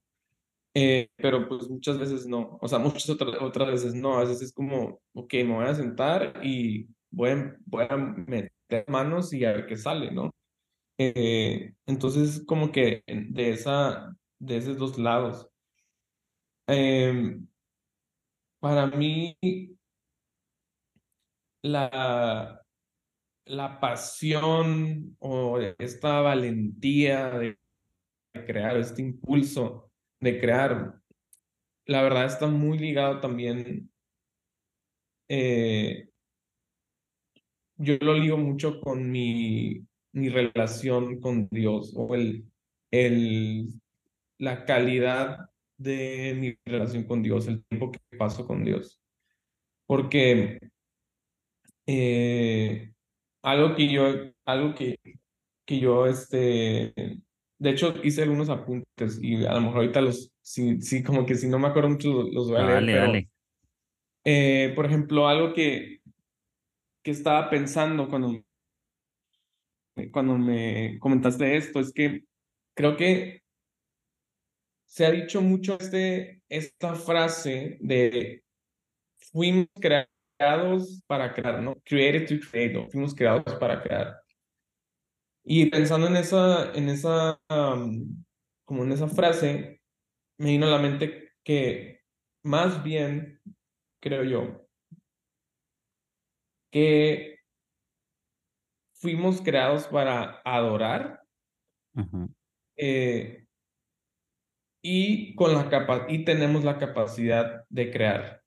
Eh, 0.77 1.09
pero 1.15 1.47
pues 1.47 1.69
muchas 1.69 1.97
veces 1.97 2.27
no, 2.27 2.57
o 2.61 2.67
sea, 2.67 2.79
muchas 2.79 3.09
otras, 3.09 3.41
otras 3.41 3.69
veces 3.71 3.93
no, 3.95 4.17
a 4.17 4.21
veces 4.21 4.41
es 4.41 4.53
como, 4.53 4.99
ok, 5.13 5.33
me 5.35 5.55
voy 5.55 5.65
a 5.65 5.73
sentar 5.73 6.33
y 6.43 6.87
voy 7.09 7.29
a, 7.29 7.57
voy 7.65 7.85
a 7.89 7.95
meter 7.95 8.51
manos 8.89 9.31
y 9.31 9.45
a 9.45 9.53
ver 9.53 9.67
qué 9.67 9.77
sale, 9.77 10.11
¿no? 10.11 10.31
Eh, 10.97 11.73
entonces, 11.85 12.43
como 12.45 12.71
que 12.73 13.03
de, 13.07 13.51
esa, 13.51 14.15
de 14.39 14.57
esos 14.57 14.77
dos 14.77 14.97
lados. 14.97 15.47
Em, 16.67 17.47
para 18.59 18.87
mí, 18.87 19.37
la, 21.63 22.61
la 23.45 23.79
pasión 23.79 25.15
o 25.19 25.59
esta 25.79 26.21
valentía 26.21 27.29
de 27.31 27.57
crear, 28.45 28.77
este 28.77 29.01
impulso 29.01 29.84
de 30.25 30.39
crear, 30.39 30.95
la 31.85 32.01
verdad 32.01 32.25
está 32.25 32.47
muy 32.47 32.79
ligado 32.79 33.19
también. 33.21 33.91
Eh, 35.29 36.09
yo 37.77 37.97
lo 38.01 38.15
ligo 38.15 38.37
mucho 38.37 38.79
con 38.81 39.11
mi, 39.11 39.85
mi 40.13 40.29
relación 40.29 41.19
con 41.19 41.47
Dios 41.51 41.93
o 41.95 42.15
el, 42.15 42.45
el, 42.91 43.69
la 44.39 44.65
calidad 44.65 45.49
de 45.77 46.35
mi 46.39 46.57
relación 46.65 47.03
con 47.03 47.21
Dios, 47.21 47.47
el 47.47 47.63
tiempo 47.65 47.91
que 47.91 47.99
paso 48.17 48.47
con 48.47 48.63
Dios. 48.63 48.99
Porque 49.85 50.59
eh, 51.85 52.93
algo 53.43 53.75
que 53.75 53.91
yo, 53.91 54.05
algo 54.45 54.73
que, 54.73 54.97
que 55.65 55.79
yo, 55.79 56.07
este, 56.07 56.93
de 57.59 57.69
hecho 57.69 57.93
hice 58.03 58.23
algunos 58.23 58.49
apuntes 58.49 58.84
y 59.21 59.45
a 59.45 59.53
lo 59.53 59.61
mejor 59.61 59.77
ahorita 59.77 60.01
los, 60.01 60.31
sí, 60.41 60.81
sí 60.81 61.03
como 61.03 61.25
que 61.25 61.35
si 61.35 61.47
no 61.47 61.59
me 61.59 61.67
acuerdo 61.67 61.89
mucho 61.89 62.23
los, 62.23 62.49
voy 62.49 62.57
a 62.57 62.65
leer. 62.65 62.73
Dale, 62.73 62.93
dale. 62.95 63.29
Eh, 64.23 64.73
por 64.75 64.85
ejemplo, 64.85 65.27
algo 65.27 65.53
que, 65.53 65.99
que 67.03 67.11
estaba 67.11 67.49
pensando 67.49 68.07
cuando, 68.07 68.41
cuando 70.11 70.37
me 70.37 70.97
comentaste 70.99 71.55
esto 71.55 71.79
es 71.79 71.93
que 71.93 72.23
creo 72.73 72.97
que 72.97 73.43
se 74.85 75.05
ha 75.05 75.11
dicho 75.11 75.41
mucho 75.41 75.77
este, 75.79 76.41
esta 76.47 76.95
frase 76.95 77.77
de 77.81 78.43
fuimos 79.31 79.67
creados 79.75 81.01
para 81.05 81.33
crear, 81.33 81.61
¿no? 81.61 81.75
Created 81.83 82.27
to 82.27 82.47
create, 82.49 82.87
Fuimos 82.91 83.13
creados 83.13 83.43
para 83.55 83.81
crear. 83.81 84.21
Y 85.43 85.69
pensando 85.69 86.07
en 86.07 86.15
esa, 86.15 86.73
en 86.73 86.89
esa, 86.89 87.39
como 88.65 88.83
en 88.83 88.91
esa 88.91 89.07
frase, 89.07 89.81
me 90.37 90.49
vino 90.49 90.65
a 90.65 90.71
la 90.71 90.79
mente 90.79 91.31
que 91.43 92.01
más 92.43 92.83
bien, 92.83 93.41
creo 94.01 94.23
yo, 94.23 94.67
que 96.71 97.39
fuimos 98.93 99.41
creados 99.41 99.87
para 99.87 100.41
adorar 100.43 101.23
eh, 102.75 103.45
y, 104.83 105.33
con 105.35 105.53
la 105.53 105.69
capa 105.69 106.05
y 106.09 106.25
tenemos 106.25 106.63
la 106.63 106.77
capacidad 106.77 107.65
de 107.69 107.91
crear. 107.91 108.43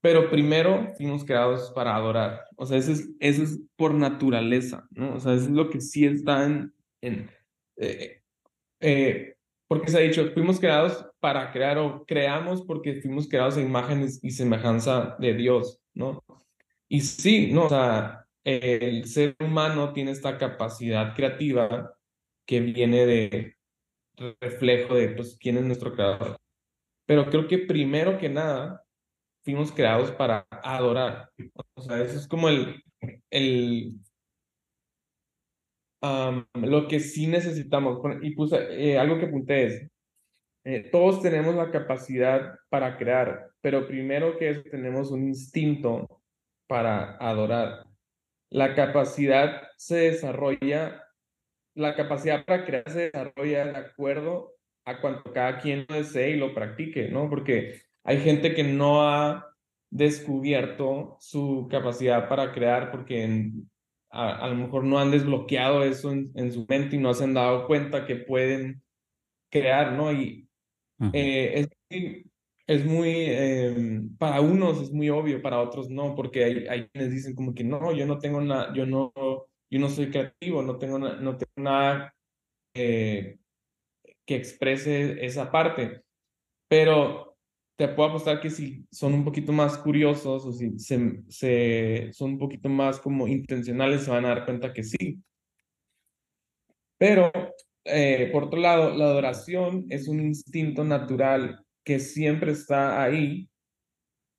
Pero 0.00 0.30
primero 0.30 0.92
fuimos 0.96 1.24
creados 1.24 1.70
para 1.70 1.94
adorar. 1.94 2.44
O 2.56 2.66
sea, 2.66 2.78
eso 2.78 2.92
es, 2.92 3.10
eso 3.20 3.42
es 3.42 3.60
por 3.76 3.94
naturaleza, 3.94 4.86
¿no? 4.90 5.14
O 5.14 5.20
sea, 5.20 5.34
eso 5.34 5.44
es 5.44 5.50
lo 5.50 5.70
que 5.70 5.80
sí 5.80 6.04
está 6.04 6.44
en... 6.44 6.74
en 7.00 7.30
eh, 7.76 8.23
eh, 8.84 9.36
porque 9.66 9.90
se 9.90 9.96
ha 9.96 10.00
dicho, 10.02 10.30
fuimos 10.32 10.60
creados 10.60 11.06
para 11.20 11.50
crear 11.50 11.78
o 11.78 12.04
creamos 12.04 12.62
porque 12.62 13.00
fuimos 13.00 13.26
creados 13.26 13.56
en 13.56 13.66
imágenes 13.66 14.20
y 14.22 14.30
semejanza 14.30 15.16
de 15.18 15.32
Dios, 15.32 15.80
¿no? 15.94 16.22
Y 16.86 17.00
sí, 17.00 17.50
¿no? 17.50 17.64
O 17.64 17.68
sea, 17.70 18.26
el 18.44 19.06
ser 19.06 19.34
humano 19.40 19.94
tiene 19.94 20.10
esta 20.10 20.36
capacidad 20.36 21.14
creativa 21.14 21.96
que 22.46 22.60
viene 22.60 23.06
de 23.06 23.56
reflejo 24.40 24.94
de, 24.94 25.08
pues, 25.08 25.36
quién 25.40 25.56
es 25.56 25.64
nuestro 25.64 25.94
creador. 25.94 26.36
Pero 27.06 27.30
creo 27.30 27.48
que 27.48 27.58
primero 27.58 28.18
que 28.18 28.28
nada, 28.28 28.84
fuimos 29.42 29.72
creados 29.72 30.10
para 30.10 30.46
adorar. 30.50 31.30
O 31.74 31.80
sea, 31.80 32.02
eso 32.02 32.18
es 32.18 32.28
como 32.28 32.50
el, 32.50 32.82
el 33.30 33.94
lo 36.54 36.88
que 36.88 37.00
sí 37.00 37.26
necesitamos. 37.26 38.00
Y 38.22 38.34
puse 38.34 38.56
eh, 38.70 38.98
algo 38.98 39.18
que 39.18 39.26
apunté 39.26 39.66
es, 39.66 39.90
eh, 40.64 40.88
todos 40.90 41.20
tenemos 41.20 41.54
la 41.54 41.70
capacidad 41.70 42.58
para 42.70 42.96
crear, 42.96 43.50
pero 43.60 43.86
primero 43.86 44.38
que 44.38 44.50
eso 44.50 44.62
tenemos 44.70 45.10
un 45.10 45.28
instinto 45.28 46.22
para 46.66 47.16
adorar. 47.18 47.84
La 48.50 48.74
capacidad 48.74 49.62
se 49.76 49.96
desarrolla, 49.96 51.02
la 51.74 51.94
capacidad 51.94 52.44
para 52.44 52.64
crear 52.64 52.90
se 52.90 53.10
desarrolla 53.10 53.66
de 53.66 53.76
acuerdo 53.76 54.54
a 54.86 55.00
cuanto 55.00 55.32
cada 55.32 55.58
quien 55.58 55.86
desee 55.88 56.30
y 56.30 56.36
lo 56.36 56.54
practique, 56.54 57.08
¿no? 57.08 57.28
Porque 57.28 57.82
hay 58.04 58.20
gente 58.20 58.54
que 58.54 58.64
no 58.64 59.08
ha 59.08 59.54
descubierto 59.90 61.16
su 61.20 61.68
capacidad 61.70 62.28
para 62.28 62.52
crear 62.52 62.90
porque 62.90 63.50
a, 64.14 64.48
lo 64.48 64.54
mejor 64.54 64.84
no 64.84 64.98
han 64.98 65.10
desbloqueado 65.10 65.82
eso 65.82 66.12
en, 66.12 66.52
su 66.52 66.64
mente 66.68 66.96
y 66.96 66.98
no 67.00 67.14
se 67.14 67.24
han 67.24 67.34
dado 67.34 67.66
cuenta 67.66 68.06
que 68.06 68.16
pueden 68.16 68.82
crear, 69.50 69.92
¿no? 69.92 70.12
Y 70.12 70.48
eh, 71.12 71.68
es, 71.90 72.28
es, 72.66 72.84
muy, 72.86 73.10
em, 73.26 74.16
para 74.16 74.40
unos 74.40 74.80
es 74.80 74.92
muy 74.92 75.10
obvio, 75.10 75.42
para 75.42 75.60
otros 75.60 75.90
no, 75.90 76.14
porque 76.14 76.44
hay, 76.44 76.66
hay 76.68 76.88
quienes 76.88 77.10
dicen 77.10 77.34
como 77.34 77.54
que 77.54 77.64
no, 77.64 77.92
yo 77.92 78.06
no 78.06 78.18
tengo 78.18 78.40
nada, 78.40 78.72
yo 78.72 78.86
no, 78.86 79.12
yo 79.70 79.80
no 79.80 79.88
soy 79.88 80.10
creativo, 80.10 80.62
no 80.62 80.78
tengo, 80.78 80.98
no 80.98 81.36
tengo 81.36 81.52
nada 81.56 82.14
eh, 82.74 83.38
que 84.26 84.36
exprese 84.36 85.24
esa 85.24 85.50
parte. 85.50 86.02
Pero 86.68 87.33
te 87.76 87.88
puedo 87.88 88.10
apostar 88.10 88.40
que 88.40 88.50
si 88.50 88.86
son 88.90 89.14
un 89.14 89.24
poquito 89.24 89.52
más 89.52 89.76
curiosos 89.78 90.44
o 90.44 90.52
si 90.52 90.78
se, 90.78 91.22
se, 91.28 92.10
son 92.12 92.32
un 92.32 92.38
poquito 92.38 92.68
más 92.68 93.00
como 93.00 93.26
intencionales, 93.26 94.04
se 94.04 94.10
van 94.10 94.24
a 94.24 94.28
dar 94.28 94.44
cuenta 94.44 94.72
que 94.72 94.84
sí. 94.84 95.22
Pero, 96.98 97.32
eh, 97.84 98.30
por 98.32 98.44
otro 98.44 98.60
lado, 98.60 98.94
la 98.94 99.06
adoración 99.06 99.86
es 99.90 100.08
un 100.08 100.20
instinto 100.20 100.84
natural 100.84 101.64
que 101.84 101.98
siempre 101.98 102.52
está 102.52 103.02
ahí, 103.02 103.50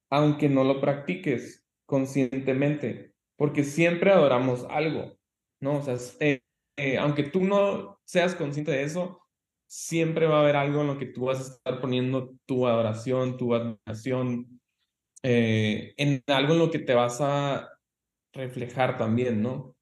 aunque 0.09 0.49
no 0.49 0.63
lo 0.63 0.79
practiques 0.81 1.63
conscientemente, 1.85 3.13
porque 3.37 3.63
siempre 3.63 4.11
adoramos 4.11 4.65
algo, 4.69 5.17
¿no? 5.59 5.79
O 5.79 5.83
sea, 5.83 5.97
eh, 6.19 6.41
eh, 6.77 6.97
aunque 6.97 7.23
tú 7.23 7.41
no 7.41 7.99
seas 8.05 8.35
consciente 8.35 8.71
de 8.71 8.83
eso, 8.83 9.19
siempre 9.67 10.27
va 10.27 10.37
a 10.37 10.41
haber 10.41 10.55
algo 10.55 10.81
en 10.81 10.87
lo 10.87 10.97
que 10.97 11.07
tú 11.07 11.25
vas 11.25 11.39
a 11.39 11.53
estar 11.53 11.81
poniendo 11.81 12.33
tu 12.45 12.67
adoración, 12.67 13.37
tu 13.37 13.53
admiración, 13.53 14.61
eh, 15.23 15.93
en 15.97 16.23
algo 16.27 16.53
en 16.53 16.59
lo 16.59 16.71
que 16.71 16.79
te 16.79 16.93
vas 16.93 17.19
a 17.21 17.69
reflejar 18.33 18.97
también, 18.97 19.41
¿no? 19.41 19.75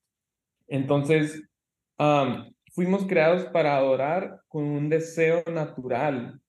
Entonces, 0.68 1.44
fuimos 2.74 3.06
creados 3.06 3.46
para 3.46 3.78
adorar 3.78 4.42
con 4.48 4.64
un 4.64 4.90
deseo 4.90 5.44
natural 5.52 6.42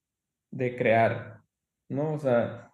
de 0.51 0.77
crear, 0.77 1.43
¿no? 1.89 2.15
O 2.15 2.19
sea, 2.19 2.73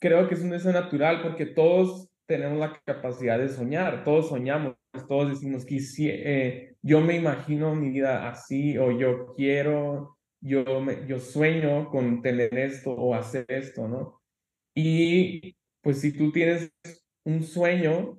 creo 0.00 0.28
que 0.28 0.34
es 0.34 0.40
un 0.40 0.50
deseo 0.50 0.72
natural 0.72 1.22
porque 1.22 1.46
todos 1.46 2.08
tenemos 2.26 2.58
la 2.58 2.80
capacidad 2.84 3.38
de 3.38 3.48
soñar, 3.48 4.04
todos 4.04 4.28
soñamos, 4.28 4.74
todos 5.06 5.30
decimos 5.30 5.64
que 5.64 5.78
eh, 5.98 6.76
yo 6.82 7.00
me 7.00 7.16
imagino 7.16 7.74
mi 7.74 7.90
vida 7.90 8.28
así 8.28 8.78
o 8.78 8.92
yo 8.92 9.34
quiero, 9.34 10.18
yo, 10.40 10.80
me, 10.80 11.06
yo 11.06 11.18
sueño 11.18 11.90
con 11.90 12.22
tener 12.22 12.56
esto 12.58 12.92
o 12.92 13.14
hacer 13.14 13.46
esto, 13.48 13.88
¿no? 13.88 14.22
Y 14.74 15.56
pues 15.82 16.00
si 16.00 16.12
tú 16.12 16.32
tienes 16.32 16.72
un 17.24 17.42
sueño, 17.42 18.18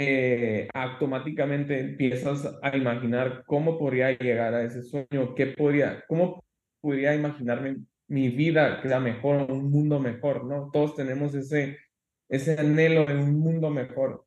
eh, 0.00 0.68
automáticamente 0.74 1.80
empiezas 1.80 2.48
a 2.62 2.76
imaginar 2.76 3.42
cómo 3.46 3.78
podría 3.78 4.16
llegar 4.16 4.54
a 4.54 4.64
ese 4.64 4.82
sueño, 4.82 5.34
qué 5.34 5.48
podría, 5.48 6.04
cómo 6.06 6.44
podría 6.80 7.14
imaginarme 7.14 7.78
mi 8.08 8.28
vida 8.30 8.80
que 8.80 8.88
sea 8.88 9.00
mejor, 9.00 9.50
un 9.50 9.70
mundo 9.70 9.98
mejor, 10.00 10.44
¿no? 10.44 10.70
Todos 10.72 10.94
tenemos 10.94 11.34
ese, 11.34 11.78
ese 12.28 12.58
anhelo 12.58 13.04
de 13.06 13.16
un 13.16 13.38
mundo 13.38 13.70
mejor. 13.70 14.24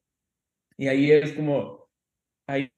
Y 0.78 0.88
ahí 0.88 1.12
es 1.12 1.34
como, 1.34 1.81
ahí, 2.52 2.72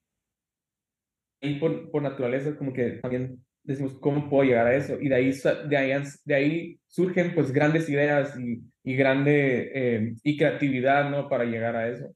ahí 1.42 1.60
por, 1.60 1.92
por 1.92 2.02
naturaleza 2.02 2.56
como 2.58 2.74
que 2.74 2.92
también 3.02 3.44
decimos, 3.64 3.94
¿cómo 4.00 4.30
puedo 4.30 4.44
llegar 4.44 4.68
a 4.68 4.76
eso? 4.76 5.00
Y 5.00 5.10
de 5.10 5.16
ahí, 5.16 5.32
de 5.70 5.78
ahí, 5.78 6.04
de 6.26 6.36
ahí 6.36 6.80
surgen 6.88 7.34
pues 7.34 7.52
grandes 7.52 7.90
ideas 7.90 8.38
y, 8.40 8.62
y 8.84 8.96
grande 8.96 9.72
eh, 9.74 10.14
y 10.24 10.38
creatividad, 10.38 11.10
¿no? 11.10 11.30
Para 11.30 11.46
llegar 11.46 11.76
a 11.76 11.90
eso. 11.90 12.14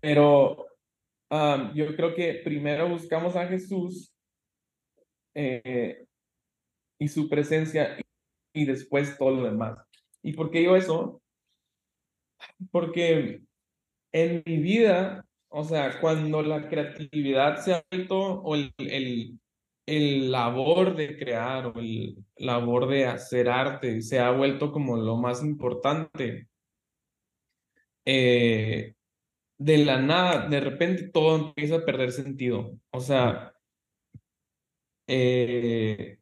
Pero 0.00 0.66
yo 1.74 1.94
creo 1.94 2.14
que 2.14 2.40
primero 2.44 2.88
buscamos 2.88 3.36
a 3.36 3.46
Jesús 3.46 4.14
eh, 5.34 6.06
y 6.98 7.08
su 7.08 7.28
presencia 7.28 7.98
y 8.54 8.64
después 8.64 9.16
todo 9.18 9.30
lo 9.30 9.44
demás. 9.44 9.78
¿Y 10.22 10.32
por 10.32 10.50
qué 10.50 10.60
digo 10.60 10.76
eso? 10.76 11.22
Porque 12.70 13.42
en 14.12 14.42
mi 14.46 14.56
vida, 14.58 15.27
o 15.48 15.64
sea, 15.64 16.00
cuando 16.00 16.42
la 16.42 16.68
creatividad 16.68 17.60
se 17.62 17.74
ha 17.74 17.84
vuelto, 17.90 18.16
o 18.18 18.54
el, 18.54 18.72
el, 18.78 19.40
el 19.86 20.30
labor 20.30 20.96
de 20.96 21.18
crear, 21.18 21.66
o 21.66 21.80
el 21.80 22.24
labor 22.36 22.88
de 22.88 23.06
hacer 23.06 23.48
arte, 23.48 24.02
se 24.02 24.18
ha 24.20 24.30
vuelto 24.30 24.72
como 24.72 24.96
lo 24.96 25.16
más 25.16 25.42
importante, 25.42 26.48
eh, 28.04 28.94
de 29.58 29.78
la 29.78 30.00
nada, 30.00 30.48
de 30.48 30.60
repente 30.60 31.08
todo 31.08 31.48
empieza 31.48 31.76
a 31.76 31.84
perder 31.84 32.12
sentido. 32.12 32.78
O 32.90 33.00
sea, 33.00 33.54
eh, 35.06 36.18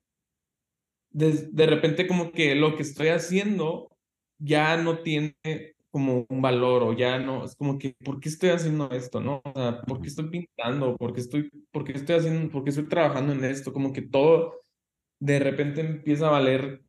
de, 1.10 1.66
repente 1.66 2.06
como 2.06 2.32
que 2.32 2.54
lo 2.54 2.76
que 2.76 2.82
estoy 2.82 3.08
haciendo 3.08 3.90
ya 4.38 4.76
no 4.76 4.98
tiene 5.00 5.34
como 5.96 6.26
un 6.28 6.42
valor 6.42 6.82
o 6.82 6.92
ya 6.92 7.18
no, 7.18 7.46
es 7.46 7.56
como 7.56 7.78
que, 7.78 7.96
¿por 8.04 8.20
qué 8.20 8.28
estoy 8.28 8.50
haciendo 8.50 8.90
esto? 8.90 9.18
¿No? 9.18 9.40
O 9.46 9.52
sea, 9.54 9.80
¿por 9.80 10.02
qué 10.02 10.08
estoy 10.08 10.28
pintando? 10.28 10.94
¿Por 10.98 11.14
qué 11.14 11.20
estoy, 11.22 11.50
por 11.72 11.84
qué 11.84 11.92
estoy 11.92 12.16
haciendo, 12.16 12.50
por 12.52 12.64
qué 12.64 12.68
estoy 12.68 12.86
trabajando 12.86 13.32
en 13.32 13.42
esto? 13.46 13.72
Como 13.72 13.94
que 13.94 14.02
todo 14.02 14.62
de 15.18 15.38
repente 15.38 15.80
empieza 15.80 16.26
a 16.28 16.32
valer, 16.32 16.82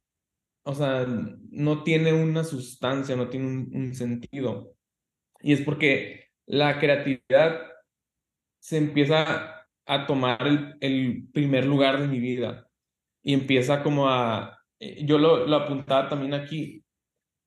o 0.65 0.75
sea, 0.75 1.05
no 1.05 1.83
tiene 1.83 2.11
una 2.11 2.43
sustancia, 2.43 3.15
no 3.15 3.29
tiene 3.29 3.47
un 3.47 3.95
sentido. 3.95 4.73
Y 5.39 5.53
es 5.53 5.61
porque 5.61 6.25
la 6.45 6.77
creatividad 6.77 7.61
se 8.59 8.75
empieza 8.75 9.69
a 9.85 10.05
tomar 10.05 10.39
el, 10.81 11.29
primer 11.31 11.65
lugar 11.65 12.01
de 12.01 12.09
mi 12.09 12.19
vida 12.19 12.69
y 13.23 13.33
empieza 13.33 13.81
como 13.83 14.09
a, 14.09 14.59
eh, 14.81 15.05
yo 15.05 15.17
lo, 15.17 15.47
lo 15.47 15.55
apuntaba 15.55 16.09
también 16.09 16.33
aquí, 16.33 16.83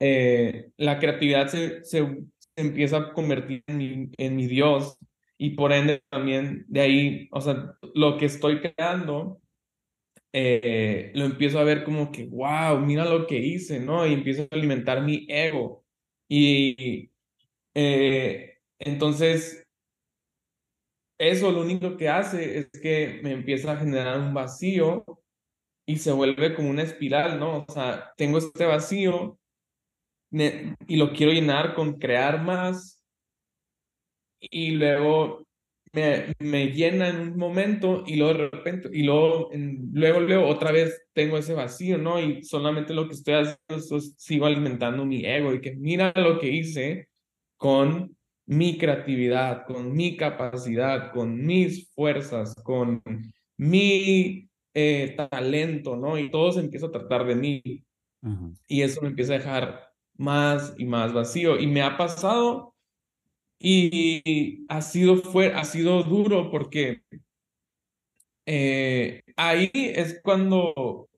eh, 0.00 0.70
la 0.78 0.98
creatividad 0.98 1.48
se, 1.48 1.84
se, 1.84 2.24
empieza 2.56 2.96
a 2.98 3.12
convertir 3.12 3.62
en 3.66 3.76
mi, 3.78 4.10
en 4.16 4.36
mi 4.36 4.46
Dios 4.46 4.98
y 5.38 5.50
por 5.50 5.72
ende 5.72 6.02
también 6.10 6.64
de 6.68 6.80
ahí, 6.80 7.28
o 7.32 7.40
sea, 7.40 7.74
lo 7.94 8.18
que 8.18 8.26
estoy 8.26 8.60
creando, 8.60 9.40
eh, 10.32 11.12
lo 11.14 11.24
empiezo 11.24 11.58
a 11.58 11.64
ver 11.64 11.84
como 11.84 12.12
que, 12.12 12.26
wow, 12.26 12.78
mira 12.80 13.04
lo 13.04 13.26
que 13.26 13.38
hice, 13.38 13.80
¿no? 13.80 14.06
Y 14.06 14.12
empiezo 14.14 14.42
a 14.42 14.54
alimentar 14.54 15.02
mi 15.02 15.26
ego. 15.28 15.84
Y 16.28 17.10
entonces, 18.78 19.66
eso 21.18 21.52
lo 21.52 21.62
único 21.62 21.96
que 21.96 22.08
hace 22.08 22.58
es 22.58 22.70
que 22.80 23.20
me 23.22 23.32
empieza 23.32 23.72
a 23.72 23.76
generar 23.76 24.18
un 24.18 24.32
vacío 24.34 25.04
y 25.86 25.98
se 25.98 26.12
vuelve 26.12 26.54
como 26.54 26.70
una 26.70 26.82
espiral, 26.82 27.40
¿no? 27.40 27.66
O 27.68 27.72
sea, 27.72 28.12
tengo 28.16 28.38
este 28.38 28.64
vacío 28.64 29.39
y 30.30 30.96
lo 30.96 31.12
quiero 31.12 31.32
llenar 31.32 31.74
con 31.74 31.98
crear 31.98 32.42
más 32.42 33.02
y 34.40 34.70
luego 34.72 35.46
me, 35.92 36.34
me 36.38 36.68
llena 36.68 37.08
en 37.08 37.20
un 37.20 37.36
momento 37.36 38.04
y 38.06 38.16
luego 38.16 38.34
de 38.34 38.48
repente, 38.48 38.88
y 38.92 39.02
luego, 39.02 39.50
luego, 39.92 40.20
luego 40.20 40.46
otra 40.46 40.72
vez 40.72 41.02
tengo 41.12 41.36
ese 41.36 41.54
vacío, 41.54 41.98
¿no? 41.98 42.20
Y 42.20 42.44
solamente 42.44 42.94
lo 42.94 43.06
que 43.08 43.14
estoy 43.14 43.34
haciendo 43.34 43.96
es 43.96 44.14
sigo 44.16 44.46
alimentando 44.46 45.04
mi 45.04 45.24
ego 45.24 45.52
y 45.52 45.60
que 45.60 45.74
mira 45.74 46.12
lo 46.16 46.38
que 46.38 46.48
hice 46.48 47.08
con 47.56 48.16
mi 48.46 48.78
creatividad, 48.78 49.64
con 49.66 49.92
mi 49.92 50.16
capacidad, 50.16 51.12
con 51.12 51.44
mis 51.44 51.90
fuerzas, 51.92 52.54
con 52.62 53.02
mi 53.56 54.48
eh, 54.74 55.14
talento, 55.30 55.96
¿no? 55.96 56.18
Y 56.18 56.30
todo 56.30 56.52
se 56.52 56.60
empieza 56.60 56.86
a 56.86 56.92
tratar 56.92 57.26
de 57.26 57.34
mí. 57.34 57.62
Y 58.68 58.82
eso 58.82 59.00
me 59.00 59.08
empieza 59.08 59.34
a 59.34 59.38
dejar 59.38 59.89
más 60.20 60.74
y 60.78 60.85
más 60.85 61.12
vacío. 61.12 61.59
Y 61.59 61.66
me 61.66 61.83
ha 61.83 61.96
pasado 61.96 62.74
y 63.59 64.66
ha 64.68 64.83
sido, 64.83 65.16
fue, 65.16 65.54
ha 65.54 65.64
sido 65.64 66.02
duro 66.02 66.50
porque 66.50 67.02
eh, 68.46 69.22
ahí 69.37 69.70
es 69.74 70.20
cuando, 70.22 71.09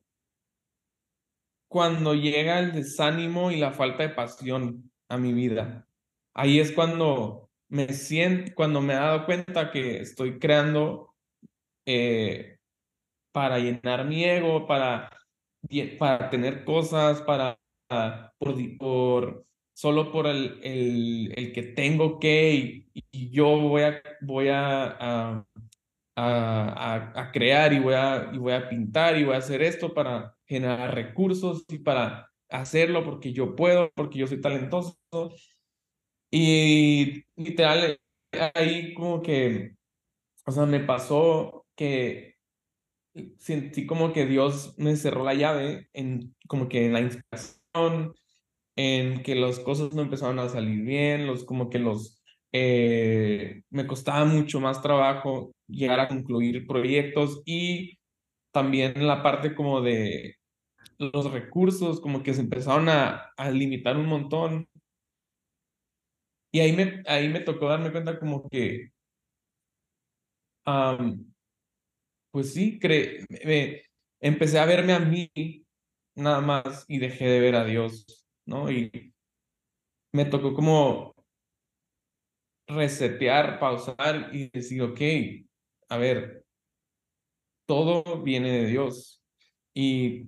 cuando 1.68 2.14
llega 2.14 2.58
el 2.60 2.72
desánimo 2.72 3.50
y 3.50 3.58
la 3.58 3.72
falta 3.72 4.04
de 4.04 4.10
pasión 4.10 4.90
a 5.08 5.18
mi 5.18 5.32
vida 5.32 5.86
ahí 6.34 6.60
es 6.60 6.72
cuando 6.72 7.50
me 7.68 7.92
siento, 7.92 8.52
cuando 8.54 8.80
me 8.80 8.94
he 8.94 8.96
dado 8.96 9.24
cuenta 9.26 9.70
que 9.70 10.00
estoy 10.00 10.38
creando 10.38 11.14
eh, 11.86 12.58
para 13.32 13.58
llenar 13.58 14.04
mi 14.06 14.24
ego, 14.24 14.66
para, 14.66 15.10
para 15.98 16.30
tener 16.30 16.64
cosas, 16.64 17.22
para, 17.22 17.58
por, 18.78 19.46
solo 19.74 20.12
por 20.12 20.26
el, 20.26 20.60
el, 20.62 21.32
el, 21.36 21.52
que 21.52 21.62
tengo 21.62 22.18
que 22.18 22.86
y, 22.94 23.30
yo 23.30 23.58
voy 23.60 23.82
a, 23.82 24.02
voy 24.20 24.48
a, 24.48 25.44
a, 26.16 27.12
a, 27.14 27.32
crear 27.32 27.72
y 27.72 27.80
voy 27.80 27.94
a, 27.94 28.30
y 28.32 28.38
voy 28.38 28.52
a 28.52 28.68
pintar 28.68 29.16
y 29.16 29.24
voy 29.24 29.34
a 29.34 29.38
hacer 29.38 29.62
esto 29.62 29.94
para 29.94 30.36
generar 30.46 30.94
recursos 30.94 31.64
y 31.68 31.78
para 31.78 32.30
hacerlo 32.50 33.04
porque 33.04 33.32
yo 33.32 33.56
puedo, 33.56 33.90
porque 33.94 34.18
yo 34.18 34.26
soy 34.26 34.40
talentoso. 34.40 34.98
Y 36.30 37.24
literal, 37.36 37.98
ahí 38.54 38.94
como 38.94 39.22
que, 39.22 39.74
o 40.46 40.52
sea, 40.52 40.66
me 40.66 40.80
pasó 40.80 41.66
que 41.76 42.36
sentí 43.38 43.86
como 43.86 44.12
que 44.12 44.26
Dios 44.26 44.74
me 44.78 44.96
cerró 44.96 45.24
la 45.24 45.34
llave 45.34 45.88
en 45.92 46.34
como 46.48 46.68
que 46.68 46.86
en 46.86 46.92
la 46.94 47.00
inspiración, 47.00 47.61
en 48.76 49.22
que 49.22 49.34
las 49.34 49.58
cosas 49.60 49.92
no 49.94 50.02
empezaron 50.02 50.38
a 50.38 50.48
salir 50.48 50.82
bien, 50.82 51.26
los 51.26 51.44
como 51.44 51.70
que 51.70 51.78
los 51.78 52.22
eh, 52.52 53.62
me 53.70 53.86
costaba 53.86 54.24
mucho 54.26 54.60
más 54.60 54.82
trabajo 54.82 55.52
llegar 55.68 56.00
a 56.00 56.08
concluir 56.08 56.66
proyectos 56.66 57.42
y 57.46 57.98
también 58.52 59.06
la 59.06 59.22
parte 59.22 59.54
como 59.54 59.80
de 59.82 60.36
los 60.98 61.32
recursos 61.32 62.00
como 62.00 62.22
que 62.22 62.34
se 62.34 62.42
empezaron 62.42 62.88
a, 62.88 63.32
limitar 63.52 63.96
un 63.96 64.06
montón. 64.06 64.68
Y 66.52 66.60
ahí 66.60 66.72
me, 66.74 67.02
ahí 67.06 67.28
me 67.28 67.40
tocó 67.40 67.68
darme 67.68 67.90
cuenta 67.92 68.18
como 68.18 68.48
que, 68.48 68.90
pues 72.30 72.52
sí, 72.52 72.78
cre 72.78 73.24
me, 73.44 73.82
empecé 74.20 74.58
a 74.58 74.66
verme 74.66 74.92
a 74.92 75.00
mí 75.00 75.30
nada 76.14 76.40
más 76.40 76.84
y 76.88 76.98
dejé 76.98 77.26
de 77.26 77.40
ver 77.40 77.56
a 77.56 77.64
Dios, 77.64 78.26
¿no? 78.46 78.70
Y 78.70 79.14
me 80.12 80.24
tocó 80.24 80.54
como 80.54 81.14
resetear, 82.66 83.58
pausar 83.58 84.30
y 84.32 84.50
decir, 84.50 84.82
ok, 84.82 85.00
a 85.88 85.96
ver, 85.98 86.44
todo 87.66 88.22
viene 88.22 88.50
de 88.50 88.66
Dios 88.66 89.22
y 89.74 90.26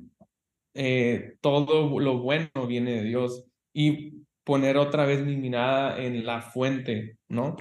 eh, 0.74 1.36
todo 1.40 1.98
lo 2.00 2.18
bueno 2.18 2.50
viene 2.66 2.92
de 2.92 3.04
Dios 3.04 3.44
y 3.72 4.24
poner 4.44 4.76
otra 4.76 5.06
vez 5.06 5.24
mi 5.24 5.36
mirada 5.36 6.02
en 6.02 6.24
la 6.26 6.42
fuente, 6.42 7.18
¿no? 7.28 7.56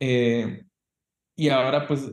Eh, 0.00 0.64
y 1.36 1.48
ahora 1.50 1.86
pues 1.86 2.12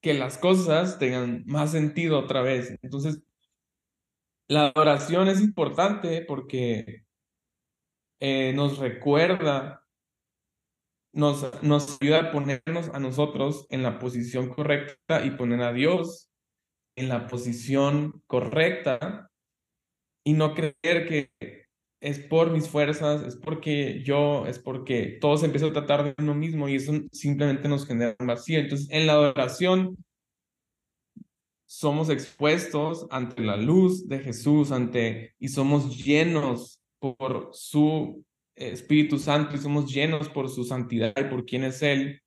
que 0.00 0.14
las 0.14 0.38
cosas 0.38 0.98
tengan 0.98 1.44
más 1.46 1.72
sentido 1.72 2.18
otra 2.18 2.42
vez. 2.42 2.78
Entonces, 2.82 3.22
la 4.48 4.72
oración 4.74 5.28
es 5.28 5.40
importante 5.40 6.22
porque 6.22 7.04
eh, 8.20 8.52
nos 8.54 8.78
recuerda, 8.78 9.84
nos, 11.12 11.62
nos 11.62 11.98
ayuda 12.00 12.20
a 12.20 12.32
ponernos 12.32 12.88
a 12.94 12.98
nosotros 12.98 13.66
en 13.70 13.82
la 13.82 13.98
posición 13.98 14.48
correcta 14.48 15.24
y 15.24 15.30
poner 15.32 15.62
a 15.62 15.72
Dios 15.72 16.30
en 16.96 17.08
la 17.08 17.26
posición 17.26 18.22
correcta 18.26 19.30
y 20.24 20.32
no 20.32 20.54
creer 20.54 21.06
que 21.06 21.30
es 22.00 22.18
por 22.20 22.50
mis 22.50 22.68
fuerzas, 22.68 23.22
es 23.22 23.36
porque 23.36 24.02
yo, 24.02 24.46
es 24.46 24.58
porque 24.58 25.18
todo 25.20 25.36
se 25.36 25.46
empieza 25.46 25.66
a 25.66 25.72
tratar 25.72 26.04
de 26.04 26.14
uno 26.18 26.34
mismo 26.34 26.68
y 26.68 26.76
eso 26.76 26.92
simplemente 27.12 27.68
nos 27.68 27.86
genera 27.86 28.16
un 28.18 28.26
vacío. 28.26 28.58
Entonces, 28.58 28.88
en 28.90 29.06
la 29.06 29.14
adoración 29.14 29.96
somos 31.68 32.08
expuestos 32.08 33.06
ante 33.10 33.42
la 33.42 33.56
luz 33.56 34.08
de 34.08 34.20
Jesús, 34.20 34.72
ante 34.72 35.34
y 35.38 35.48
somos 35.48 36.02
llenos 36.02 36.80
por 36.98 37.50
su 37.52 38.24
Espíritu 38.56 39.18
Santo 39.18 39.54
y 39.54 39.58
somos 39.58 39.92
llenos 39.92 40.30
por 40.30 40.48
su 40.48 40.64
santidad 40.64 41.12
y 41.14 41.24
por 41.24 41.44
quién 41.44 41.64
es 41.64 41.82
Él. 41.82 42.22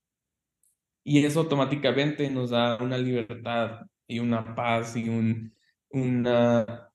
Y 1.03 1.25
eso 1.25 1.39
automáticamente 1.39 2.29
nos 2.29 2.51
da 2.51 2.77
una 2.77 2.99
libertad 2.99 3.81
y 4.07 4.19
una 4.19 4.53
paz 4.53 4.95
y 4.95 5.09
un, 5.09 5.55
una, 5.89 6.91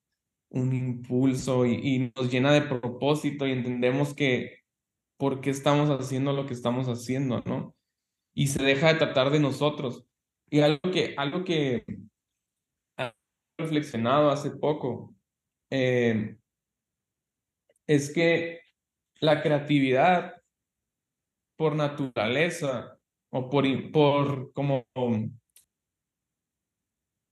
un 0.49 0.73
impulso 0.73 1.67
y, 1.67 1.75
y 1.75 2.13
nos 2.15 2.31
llena 2.31 2.53
de 2.53 2.63
propósito 2.63 3.45
y 3.45 3.51
entendemos 3.51 4.15
que 4.15 4.61
por 5.17 5.41
qué 5.41 5.51
estamos 5.51 5.91
haciendo 5.91 6.33
lo 6.33 6.47
que 6.47 6.55
estamos 6.55 6.87
haciendo, 6.87 7.43
¿no? 7.45 7.75
Y 8.35 8.47
se 8.47 8.63
deja 8.63 8.93
de 8.93 9.01
tratar 9.01 9.31
de 9.31 9.41
nosotros. 9.41 10.05
Y 10.49 10.61
algo 10.61 10.93
que, 10.93 11.15
algo 11.17 11.43
que 11.43 11.85
reflexionado 13.59 14.31
hace 14.31 14.51
poco 14.51 15.15
eh, 15.71 16.37
es 17.87 18.13
que 18.13 18.61
la 19.21 19.43
creatividad 19.43 20.43
por 21.57 21.75
naturaleza 21.75 22.99
o 23.31 23.49
por, 23.49 23.65
por 23.91 24.53
como 24.53 24.85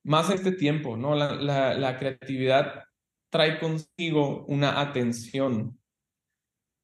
más 0.04 0.30
este 0.30 0.52
tiempo, 0.52 0.96
¿no? 0.96 1.14
La, 1.14 1.34
la, 1.34 1.74
la 1.74 1.98
creatividad 1.98 2.84
trae 3.30 3.58
consigo 3.58 4.44
una 4.46 4.80
atención 4.80 5.78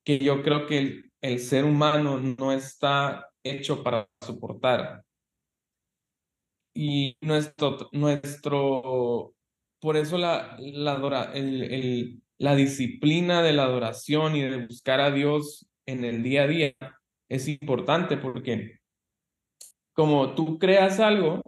que 0.05 0.19
yo 0.19 0.43
creo 0.43 0.67
que 0.67 0.79
el, 0.79 1.13
el 1.21 1.39
ser 1.39 1.65
humano 1.65 2.19
no 2.19 2.53
está 2.53 3.31
hecho 3.45 3.83
para 3.83 4.09
soportar. 4.25 5.05
Y 6.75 7.17
nuestro, 7.21 7.89
nuestro 7.93 9.35
por 9.81 9.97
eso 9.97 10.19
la, 10.19 10.57
la, 10.59 11.33
la 12.39 12.55
disciplina 12.55 13.43
de 13.43 13.53
la 13.53 13.65
adoración 13.65 14.37
y 14.37 14.43
de 14.43 14.67
buscar 14.67 15.01
a 15.01 15.11
Dios 15.11 15.67
en 15.87 16.05
el 16.05 16.23
día 16.23 16.45
a 16.45 16.47
día 16.47 16.75
es 17.29 17.49
importante 17.49 18.17
porque 18.17 18.79
como 19.93 20.35
tú 20.35 20.59
creas 20.59 21.01
algo 21.01 21.43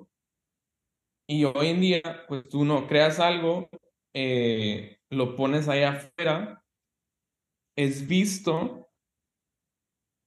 y 1.27 1.45
hoy 1.45 1.69
en 1.69 1.81
día 1.81 2.03
pues 2.29 2.49
tú 2.49 2.65
no 2.65 2.87
creas 2.87 3.21
algo 3.21 3.69
eh, 4.15 4.99
lo 5.13 5.37
pones 5.37 5.69
ahí 5.69 5.83
afuera, 5.83 6.65
es 7.77 8.07
visto, 8.07 8.91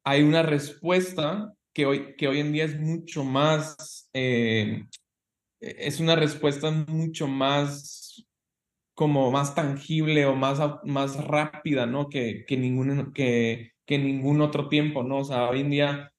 hay 0.03 0.23
una 0.23 0.43
respuesta 0.43 1.54
que 1.75 1.85
hoy, 1.85 2.15
que 2.15 2.27
hoy 2.29 2.39
en 2.39 2.53
día 2.53 2.63
es 2.63 2.79
mucho 2.79 3.25
más, 3.25 4.09
eh, 4.13 4.85
es 5.59 5.99
una 5.99 6.15
respuesta 6.15 6.71
mucho 6.71 7.27
más 7.27 8.25
como 8.95 9.29
más 9.29 9.53
tangible 9.55 10.25
o 10.25 10.35
más, 10.35 10.59
más 10.85 11.21
rápida, 11.25 11.85
¿no? 11.85 12.07
Que, 12.07 12.45
que, 12.47 12.55
ningún, 12.55 13.11
que, 13.13 13.73
que 13.85 13.97
ningún 13.97 14.39
otro 14.39 14.69
tiempo, 14.69 15.03
¿no? 15.03 15.17
O 15.19 15.23
sea, 15.25 15.49
hoy 15.49 15.59
en 15.59 15.69
día 15.69 16.13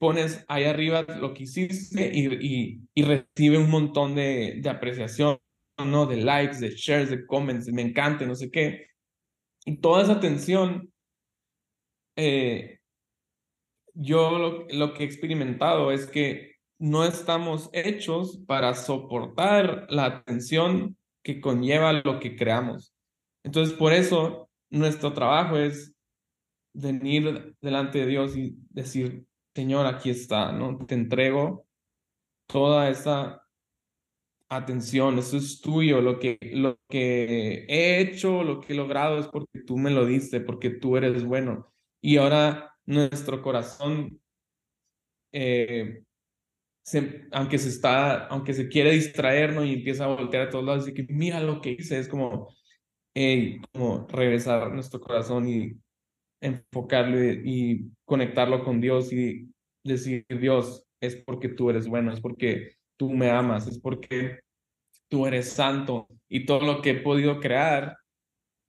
pones 0.00 0.44
ahí 0.48 0.64
arriba 0.64 1.02
lo 1.02 1.34
que 1.34 1.44
hiciste 1.44 2.10
y, 2.12 2.26
y, 2.26 2.80
y 2.94 3.02
recibe 3.02 3.58
un 3.58 3.70
montón 3.70 4.16
de, 4.16 4.58
de 4.60 4.68
apreciación, 4.68 5.38
¿no? 5.78 6.06
De 6.06 6.16
likes, 6.16 6.58
de 6.58 6.70
shares, 6.70 7.10
de 7.10 7.24
comments, 7.26 7.68
me 7.72 7.82
encanta, 7.82 8.26
no 8.26 8.34
sé 8.34 8.50
qué. 8.50 8.88
Y 9.64 9.76
toda 9.76 10.02
esa 10.02 10.14
atención, 10.14 10.92
eh, 12.16 12.77
yo 14.00 14.38
lo, 14.38 14.66
lo 14.70 14.94
que 14.94 15.02
he 15.02 15.06
experimentado 15.06 15.90
es 15.90 16.06
que 16.06 16.56
no 16.78 17.04
estamos 17.04 17.68
hechos 17.72 18.38
para 18.46 18.74
soportar 18.74 19.86
la 19.90 20.04
atención 20.04 20.96
que 21.24 21.40
conlleva 21.40 21.92
lo 21.92 22.20
que 22.20 22.36
creamos. 22.36 22.94
Entonces, 23.42 23.74
por 23.76 23.92
eso 23.92 24.48
nuestro 24.70 25.12
trabajo 25.12 25.56
es 25.56 25.92
venir 26.72 27.56
delante 27.60 27.98
de 27.98 28.06
Dios 28.06 28.36
y 28.36 28.56
decir, 28.70 29.26
Señor, 29.54 29.86
aquí 29.86 30.10
está, 30.10 30.52
¿no? 30.52 30.78
Te 30.86 30.94
entrego 30.94 31.66
toda 32.46 32.88
esa 32.88 33.42
atención, 34.48 35.18
eso 35.18 35.36
es 35.36 35.60
tuyo, 35.60 36.00
lo 36.00 36.18
que, 36.18 36.38
lo 36.54 36.78
que 36.88 37.66
he 37.68 38.00
hecho, 38.00 38.44
lo 38.44 38.60
que 38.60 38.72
he 38.72 38.76
logrado 38.76 39.18
es 39.18 39.26
porque 39.26 39.60
tú 39.66 39.76
me 39.76 39.90
lo 39.90 40.06
diste, 40.06 40.40
porque 40.40 40.70
tú 40.70 40.96
eres 40.96 41.24
bueno. 41.24 41.72
Y 42.00 42.16
ahora 42.16 42.77
nuestro 42.88 43.42
corazón, 43.42 44.18
eh, 45.32 46.02
aunque 47.32 47.58
se 47.58 47.68
está, 47.68 48.26
aunque 48.28 48.54
se 48.54 48.68
quiere 48.68 48.92
distraernos 48.92 49.66
y 49.66 49.74
empieza 49.74 50.04
a 50.04 50.14
voltear 50.14 50.48
a 50.48 50.50
todos 50.50 50.64
lados 50.64 50.88
y 50.88 50.94
que 50.94 51.06
mira 51.10 51.40
lo 51.40 51.60
que 51.60 51.72
hice, 51.72 51.98
es 51.98 52.08
como, 52.08 52.48
como 53.72 54.06
regresar 54.08 54.72
nuestro 54.72 55.00
corazón 55.00 55.46
y 55.50 55.76
enfocarlo 56.40 57.22
y 57.22 57.90
conectarlo 58.06 58.64
con 58.64 58.80
Dios 58.80 59.12
y 59.12 59.50
decir, 59.84 60.24
Dios, 60.40 60.82
es 60.98 61.16
porque 61.16 61.50
tú 61.50 61.68
eres 61.68 61.86
bueno, 61.88 62.10
es 62.10 62.22
porque 62.22 62.76
tú 62.96 63.10
me 63.10 63.28
amas, 63.28 63.66
es 63.66 63.78
porque 63.78 64.40
tú 65.08 65.26
eres 65.26 65.50
santo 65.50 66.08
y 66.26 66.46
todo 66.46 66.60
lo 66.60 66.80
que 66.80 66.90
he 66.90 67.00
podido 67.02 67.38
crear 67.38 67.97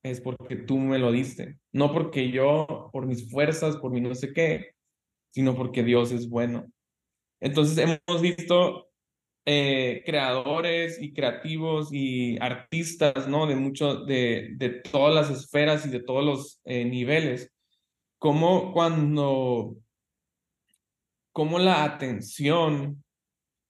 es 0.04 0.22
porque 0.22 0.56
tú 0.56 0.78
me 0.78 1.00
lo 1.00 1.12
diste, 1.12 1.60
no 1.72 1.92
porque 1.94 2.32
yo, 2.32 2.90
por 2.94 3.06
mis 3.06 3.30
fuerzas, 3.30 3.78
por 3.78 3.92
mi 3.92 4.02
no 4.02 4.16
sé 4.16 4.34
qué, 4.34 4.72
sino 5.32 5.56
porque 5.56 5.84
Dios 5.84 6.12
es 6.12 6.30
bueno. 6.30 6.66
Entonces 7.42 7.78
hemos 7.78 8.22
visto 8.22 8.90
eh, 9.46 10.04
creadores 10.06 11.02
y 11.02 11.14
creativos 11.14 11.90
y 11.92 12.38
artistas, 12.40 13.28
¿no? 13.28 13.48
De 13.48 13.56
mucho, 13.56 14.06
de, 14.06 14.50
de 14.58 14.70
todas 14.70 15.14
las 15.16 15.38
esferas 15.38 15.86
y 15.86 15.90
de 15.90 16.02
todos 16.02 16.24
los 16.24 16.62
eh, 16.66 16.86
niveles, 16.86 17.52
como 18.20 18.74
cuando, 18.74 19.76
como 21.32 21.58
la 21.58 21.84
atención 21.84 23.04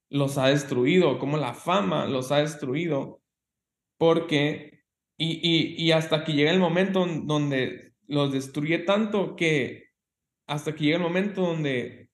los 0.10 0.38
ha 0.38 0.48
destruido, 0.48 1.20
como 1.20 1.38
la 1.38 1.54
fama 1.54 2.08
los 2.08 2.32
ha 2.32 2.40
destruido, 2.40 3.22
porque, 3.98 4.79
y, 5.22 5.76
y, 5.78 5.92
hasta 5.92 6.24
que 6.24 6.34
llega 6.34 6.52
el 6.52 6.60
momento 6.60 7.06
donde 7.06 7.94
los 8.08 8.32
destruye 8.32 8.80
tanto 8.80 9.36
que, 9.36 9.90
hasta 10.48 10.74
que 10.74 10.86
llega 10.86 10.98
el 10.98 11.04
momento 11.04 11.42
donde 11.42 12.10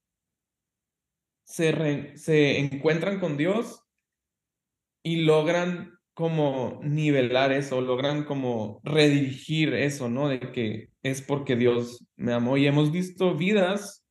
se, 1.45 2.17
se 2.17 2.59
encuentran 2.59 3.19
con 3.19 3.37
Dios 3.37 3.83
y 5.03 5.17
logran 5.17 5.99
como 6.15 6.79
nivelar 6.81 7.51
eso, 7.51 7.79
logran 7.81 8.23
como 8.23 8.81
redirigir 8.83 9.73
eso, 9.75 10.09
¿no? 10.09 10.29
De 10.29 10.39
que 10.39 10.89
es 11.03 11.21
porque 11.21 11.55
Dios 11.55 12.03
me 12.15 12.33
amó 12.33 12.57
y 12.57 12.65
hemos 12.65 12.91
visto 12.91 13.35
vidas 13.35 14.03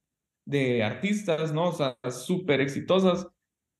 de 0.44 0.84
artistas, 0.84 1.52
¿no? 1.52 1.70
O 1.70 1.72
sea, 1.72 1.96
súper 2.10 2.60
exitosas, 2.60 3.26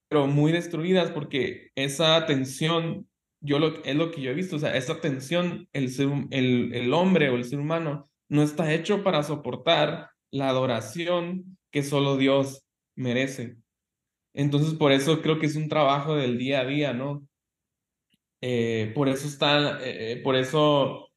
pero 0.09 0.27
muy 0.27 0.51
destruidas 0.51 1.11
porque 1.11 1.69
esa 1.75 2.17
atención, 2.17 3.07
yo 3.45 3.59
lo, 3.59 3.83
es 3.83 3.95
lo 3.95 4.11
que 4.11 4.21
yo 4.21 4.31
he 4.31 4.35
visto, 4.35 4.55
o 4.55 4.59
sea, 4.59 4.75
esa 4.75 4.93
atención, 4.93 5.67
el, 5.73 5.89
ser, 5.89 6.09
el, 6.31 6.73
el 6.73 6.93
hombre 6.93 7.29
o 7.29 7.35
el 7.35 7.45
ser 7.45 7.59
humano 7.59 8.09
no 8.29 8.41
está 8.43 8.73
hecho 8.73 9.03
para 9.03 9.23
soportar 9.23 10.09
la 10.31 10.49
adoración 10.49 11.57
que 11.71 11.83
solo 11.83 12.17
Dios 12.17 12.65
merece. 12.95 13.57
Entonces, 14.33 14.73
por 14.73 14.91
eso 14.91 15.21
creo 15.21 15.39
que 15.39 15.45
es 15.45 15.55
un 15.55 15.69
trabajo 15.69 16.15
del 16.15 16.37
día 16.37 16.61
a 16.61 16.65
día, 16.65 16.93
¿no? 16.93 17.25
Eh, 18.41 18.91
por 18.93 19.07
eso 19.07 19.27
está, 19.27 19.79
eh, 19.81 20.21
por 20.23 20.35
eso 20.35 21.09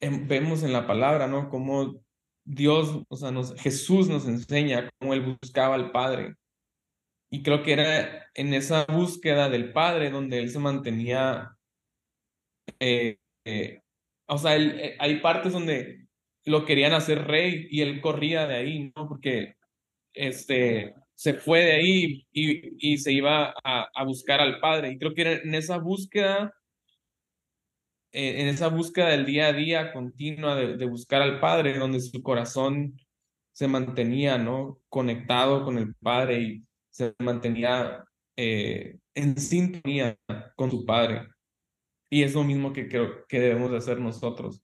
vemos 0.00 0.62
en 0.62 0.72
la 0.72 0.86
palabra, 0.86 1.26
¿no? 1.26 1.48
Cómo 1.48 2.00
Dios, 2.44 3.02
o 3.08 3.16
sea, 3.16 3.32
Jesús 3.58 4.08
nos 4.08 4.26
enseña 4.26 4.90
cómo 4.98 5.14
él 5.14 5.38
buscaba 5.40 5.74
al 5.74 5.92
Padre. 5.92 6.34
Y 7.30 7.42
creo 7.42 7.62
que 7.62 7.74
era 7.74 8.26
en 8.34 8.54
esa 8.54 8.86
búsqueda 8.86 9.48
del 9.48 9.72
Padre 9.72 10.10
donde 10.10 10.38
él 10.38 10.50
se 10.50 10.58
mantenía, 10.58 11.56
eh, 12.80 13.18
eh, 13.44 13.82
o 14.26 14.38
sea, 14.38 14.56
eh, 14.56 14.96
hay 14.98 15.20
partes 15.20 15.52
donde 15.52 16.06
lo 16.44 16.64
querían 16.64 16.92
hacer 16.92 17.26
rey 17.26 17.68
y 17.70 17.82
él 17.82 18.00
corría 18.00 18.46
de 18.46 18.56
ahí, 18.56 18.92
¿no? 18.96 19.08
Porque 19.08 19.54
este, 20.14 20.94
se 21.14 21.34
fue 21.34 21.60
de 21.64 21.72
ahí 21.72 22.26
y, 22.32 22.92
y 22.92 22.98
se 22.98 23.12
iba 23.12 23.54
a, 23.64 23.88
a, 23.94 24.04
buscar 24.04 24.40
al 24.40 24.60
Padre. 24.60 24.92
Y 24.92 24.98
creo 24.98 25.14
que 25.14 25.22
en 25.44 25.54
esa 25.54 25.78
búsqueda 25.78 26.52
en 28.12 28.48
esa 28.48 28.68
búsqueda 28.68 29.10
del 29.10 29.26
día 29.26 29.48
a 29.48 29.52
día 29.52 29.92
continua 29.92 30.54
de, 30.54 30.86
buscar 30.86 31.22
al 31.22 31.40
Padre, 31.40 31.78
donde 31.78 32.00
su 32.00 32.22
corazón 32.22 32.98
se 33.52 33.68
mantenía, 33.68 34.38
¿no? 34.38 34.80
Conectado 34.88 35.64
con 35.64 35.78
el 35.78 35.94
Padre 35.94 36.40
y 36.40 36.64
se 36.90 37.14
mantenía 37.18 38.04
eh, 38.36 38.98
en 39.14 39.38
sintonía 39.38 40.16
con 40.56 40.70
su 40.70 40.84
Padre. 40.86 41.28
Y 42.10 42.22
es 42.22 42.34
lo 42.34 42.44
mismo 42.44 42.72
que 42.72 42.88
creo 42.88 43.26
que 43.26 43.40
debemos 43.40 43.70
de 43.70 43.76
hacer 43.76 44.00
nosotros. 44.00 44.62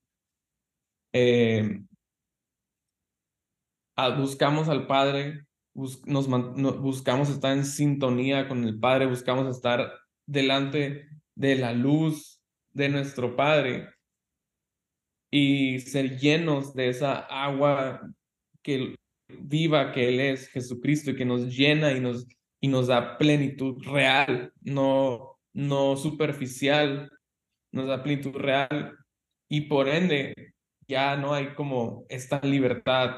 Eh, 1.13 1.81
buscamos 4.17 4.69
al 4.69 4.87
Padre, 4.87 5.47
buscamos 5.75 7.29
estar 7.29 7.57
en 7.57 7.65
sintonía 7.65 8.49
con 8.49 8.65
el 8.65 8.79
Padre, 8.79 9.07
buscamos 9.07 9.55
estar 9.55 9.93
delante 10.27 11.09
de 11.35 11.57
la 11.57 11.73
luz 11.73 12.41
de 12.73 12.89
nuestro 12.89 13.37
Padre 13.37 13.89
y 15.31 15.81
ser 15.81 16.19
llenos 16.19 16.75
de 16.75 16.89
esa 16.89 17.19
agua 17.19 18.01
que 18.63 18.95
viva 19.29 19.93
que 19.93 20.09
Él 20.09 20.21
es, 20.21 20.49
Jesucristo, 20.49 21.11
y 21.11 21.17
que 21.17 21.25
nos 21.25 21.55
llena 21.55 21.93
y 21.93 22.01
nos, 22.01 22.27
y 22.61 22.69
nos 22.69 22.87
da 22.87 23.19
plenitud 23.19 23.83
real, 23.85 24.53
no, 24.61 25.39
no 25.53 25.97
superficial, 25.97 27.11
nos 27.75 27.89
da 27.89 28.03
plenitud 28.03 28.35
real. 28.37 28.97
Y 29.49 29.63
por 29.63 29.89
ende, 29.89 30.55
ya 30.89 31.17
no 31.17 31.35
hay 31.35 31.55
como 31.55 32.05
esta 32.09 32.41
libertad 32.43 33.17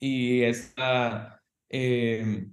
y 0.00 0.42
esta, 0.42 1.40
eh, 1.68 2.46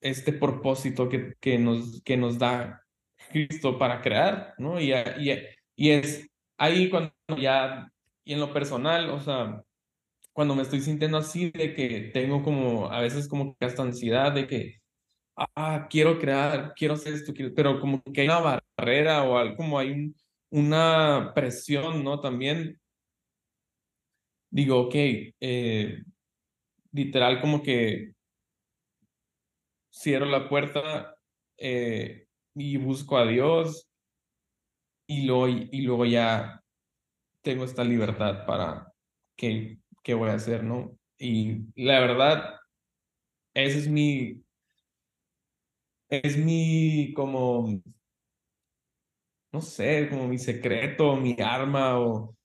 este 0.00 0.32
propósito 0.32 1.08
que, 1.08 1.34
que, 1.40 1.58
nos, 1.58 2.02
que 2.02 2.16
nos 2.16 2.38
da 2.38 2.82
Cristo 3.30 3.78
para 3.78 4.00
crear, 4.02 4.54
¿no? 4.58 4.80
Y, 4.80 4.92
y, 4.92 5.32
y 5.76 5.90
es 5.90 6.28
ahí 6.58 6.90
cuando 6.90 7.12
ya, 7.40 7.90
y 8.24 8.34
en 8.34 8.40
lo 8.40 8.52
personal, 8.52 9.10
o 9.10 9.20
sea, 9.20 9.62
cuando 10.32 10.54
me 10.54 10.62
estoy 10.62 10.80
sintiendo 10.80 11.18
así, 11.18 11.50
de 11.50 11.74
que 11.74 12.10
tengo 12.12 12.42
como, 12.42 12.90
a 12.92 13.00
veces 13.00 13.28
como 13.28 13.56
que 13.56 13.66
hasta 13.66 13.82
ansiedad 13.82 14.32
de 14.32 14.46
que, 14.46 14.77
ah, 15.54 15.86
quiero 15.90 16.18
crear, 16.18 16.74
quiero 16.74 16.94
hacer 16.94 17.14
esto, 17.14 17.32
pero 17.54 17.80
como 17.80 18.02
que 18.02 18.22
hay 18.22 18.28
una 18.28 18.60
barrera 18.76 19.24
o 19.24 19.38
algo, 19.38 19.56
como 19.56 19.78
hay 19.78 20.14
una 20.50 21.32
presión, 21.34 22.02
¿no? 22.04 22.20
También 22.20 22.80
digo, 24.50 24.80
ok, 24.80 24.94
eh, 25.40 26.02
literal 26.92 27.40
como 27.40 27.62
que 27.62 28.12
cierro 29.92 30.26
la 30.26 30.48
puerta, 30.48 31.14
eh, 31.58 32.26
y 32.54 32.76
busco 32.76 33.16
a 33.18 33.26
Dios 33.26 33.88
y 35.06 35.26
luego, 35.26 35.48
y 35.48 35.82
luego 35.82 36.04
ya 36.04 36.62
tengo 37.42 37.64
esta 37.64 37.84
libertad 37.84 38.46
para 38.46 38.92
qué, 39.36 39.78
qué 40.02 40.14
voy 40.14 40.30
a 40.30 40.34
hacer, 40.34 40.64
¿no? 40.64 40.98
Y 41.18 41.62
la 41.76 42.00
verdad, 42.00 42.56
ese 43.54 43.78
es 43.78 43.88
mi, 43.88 44.42
es 46.08 46.36
mi 46.36 47.12
como, 47.14 47.80
no 49.52 49.60
sé, 49.60 50.08
como 50.10 50.28
mi 50.28 50.38
secreto, 50.38 51.16
mi 51.16 51.36
arma 51.40 51.98
o 52.00 52.36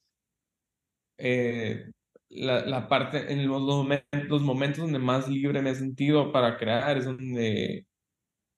eh, 1.17 1.89
la, 2.29 2.65
la, 2.65 2.87
parte, 2.87 3.31
en 3.31 3.47
los, 3.47 3.61
los 4.27 4.41
momentos 4.41 4.79
donde 4.79 4.99
más 4.99 5.27
libre 5.29 5.61
me 5.61 5.71
he 5.71 5.75
sentido 5.75 6.31
para 6.31 6.57
crear 6.57 6.97
es 6.97 7.05
donde 7.05 7.85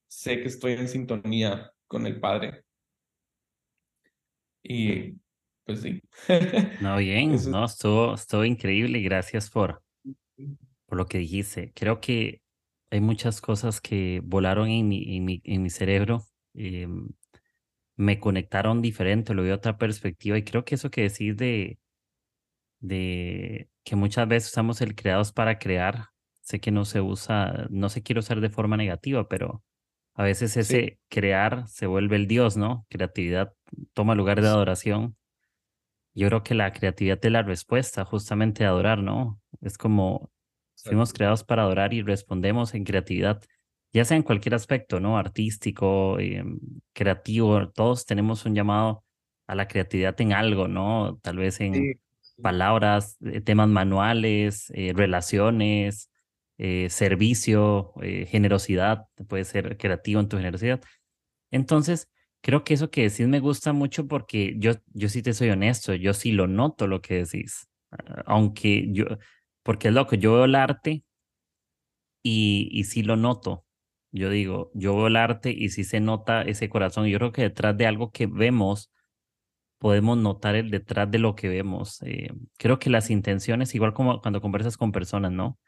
sé 0.08 0.42
que 0.42 0.48
estoy 0.48 0.74
en 0.74 0.88
sintonía 0.88 1.72
con 1.88 2.06
el 2.06 2.20
Padre. 2.20 2.64
Y 4.64 5.14
pues 5.66 5.82
sí. 5.82 6.02
No, 6.82 6.98
bien, 6.98 7.36
no, 7.50 7.66
estuvo, 7.66 8.16
estuvo 8.16 8.46
increíble. 8.46 9.02
Gracias 9.02 9.50
por, 9.50 9.84
por 10.86 10.98
lo 10.98 11.06
que 11.06 11.20
dijiste. 11.20 11.72
Creo 11.76 12.00
que 12.00 12.42
hay 12.92 13.02
muchas 13.02 13.42
cosas 13.42 13.82
que 13.82 14.22
volaron 14.24 14.70
en 14.70 14.88
mi, 14.88 15.18
en 15.18 15.26
mi, 15.26 15.42
en 15.44 15.64
mi 15.64 15.70
cerebro. 15.70 16.24
Em, 16.54 17.10
me 17.98 18.20
conectaron 18.20 18.82
diferente, 18.82 19.34
lo 19.34 19.44
vi 19.44 19.52
a 19.52 19.56
otra 19.56 19.78
perspectiva. 19.78 20.38
Y 20.38 20.44
creo 20.44 20.66
que 20.66 20.76
eso 20.76 20.92
que 20.92 21.04
decís 21.04 21.38
de, 21.38 21.80
de 22.80 23.70
que 23.84 23.96
muchas 23.96 24.28
veces 24.28 24.52
usamos 24.52 24.82
el 24.82 24.96
creados 24.96 25.32
para 25.32 25.60
crear, 25.60 26.10
sé 26.42 26.60
que 26.60 26.72
no 26.72 26.86
se 26.86 27.02
usa, 27.02 27.68
no 27.70 27.90
se 27.90 28.04
quiere 28.04 28.20
usar 28.20 28.42
de 28.42 28.50
forma 28.50 28.78
negativa, 28.78 29.28
pero 29.28 29.64
a 30.14 30.24
veces 30.24 30.58
ese 30.58 31.00
crear 31.10 31.68
se 31.68 31.88
vuelve 31.88 32.16
el 32.16 32.28
Dios, 32.28 32.58
¿no? 32.58 32.86
Creatividad 32.90 33.54
toma 33.94 34.16
lugar 34.16 34.42
de 34.42 34.48
adoración. 34.48 35.18
Yo 36.14 36.28
creo 36.30 36.44
que 36.44 36.56
la 36.56 36.72
creatividad 36.72 37.20
es 37.24 37.32
la 37.32 37.44
respuesta 37.44 38.06
justamente 38.06 38.66
a 38.66 38.70
adorar, 38.70 39.00
¿no? 39.00 39.42
Es 39.62 39.78
como 39.78 40.32
fuimos 40.86 41.14
creados 41.14 41.44
para 41.44 41.64
adorar 41.64 41.94
y 41.94 42.02
respondemos 42.02 42.74
en 42.74 42.84
creatividad, 42.84 43.42
ya 43.94 44.06
sea 44.06 44.18
en 44.18 44.24
cualquier 44.24 44.56
aspecto, 44.56 45.00
¿no? 45.00 45.18
Artístico, 45.18 46.20
eh, 46.20 46.44
creativo, 46.94 47.70
todos 47.70 48.06
tenemos 48.06 48.46
un 48.46 48.56
llamado 48.56 49.04
a 49.48 49.56
la 49.56 49.68
creatividad 49.68 50.20
en 50.22 50.34
algo, 50.34 50.68
¿no? 50.68 51.20
Tal 51.22 51.38
vez 51.38 51.60
en 51.62 52.00
palabras, 52.42 53.18
eh, 53.22 53.42
temas 53.42 53.70
manuales, 53.70 54.72
eh, 54.76 54.94
relaciones, 54.96 56.10
eh, 56.58 56.90
servicio, 56.90 57.94
eh, 58.02 58.26
generosidad, 58.28 59.08
puedes 59.28 59.50
ser 59.50 59.78
creativo 59.78 60.22
en 60.22 60.30
tu 60.30 60.38
generosidad. 60.38 60.82
Entonces, 61.52 62.10
creo 62.42 62.64
que 62.64 62.74
eso 62.76 62.92
que 62.92 63.04
decís 63.04 63.28
me 63.28 63.40
gusta 63.40 63.74
mucho 63.74 64.08
porque 64.08 64.56
yo, 64.58 64.74
yo 64.94 65.10
sí 65.10 65.22
te 65.22 65.34
soy 65.34 65.50
honesto, 65.50 65.94
yo 65.96 66.14
sí 66.14 66.32
lo 66.32 66.48
noto 66.48 66.88
lo 66.88 67.02
que 67.02 67.26
decís, 67.26 67.68
aunque 68.26 68.88
yo, 68.92 69.06
porque 69.66 69.90
es 69.90 69.96
loco, 69.96 70.16
yo 70.16 70.34
veo 70.36 70.46
el 70.46 70.56
arte 70.56 71.04
y, 72.24 72.70
y 72.72 72.84
sí 72.86 73.04
lo 73.04 73.16
noto. 73.18 73.66
Yo 74.12 74.30
digo, 74.30 74.72
yo 74.74 74.96
veo 74.96 75.08
el 75.08 75.16
arte 75.18 75.52
y 75.52 75.70
sí 75.70 75.84
se 75.84 76.00
nota 76.00 76.44
ese 76.44 76.70
corazón. 76.70 77.08
Yo 77.08 77.18
creo 77.18 77.32
que 77.32 77.42
detrás 77.42 77.78
de 77.78 77.88
algo 77.88 78.12
que 78.12 78.28
vemos, 78.28 78.92
podemos 79.80 80.18
notar 80.18 80.56
el 80.56 80.72
detrás 80.72 81.10
de 81.12 81.20
lo 81.20 81.36
que 81.36 81.50
vemos. 81.50 82.02
Eh, 82.04 82.30
creo 82.58 82.80
que 82.80 82.90
las 82.90 83.10
intenciones, 83.10 83.76
igual 83.76 83.94
como 83.94 84.22
cuando 84.22 84.42
conversas 84.42 84.78
con 84.78 84.92
personas, 84.92 85.32
¿no? 85.32 85.60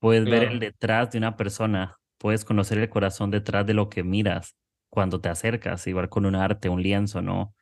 Puedes 0.00 0.28
ver 0.28 0.44
el 0.44 0.60
detrás 0.60 1.10
de 1.12 1.18
una 1.18 1.36
persona, 1.36 1.98
puedes 2.18 2.44
conocer 2.44 2.78
el 2.78 2.88
corazón 2.90 3.30
detrás 3.30 3.66
de 3.66 3.74
lo 3.74 3.88
que 3.88 4.04
miras 4.04 4.56
cuando 4.90 5.20
te 5.20 5.28
acercas, 5.28 5.86
igual 5.86 6.08
con 6.08 6.26
un 6.26 6.36
arte, 6.36 6.68
un 6.68 6.82
lienzo, 6.82 7.22
¿no? 7.22 7.54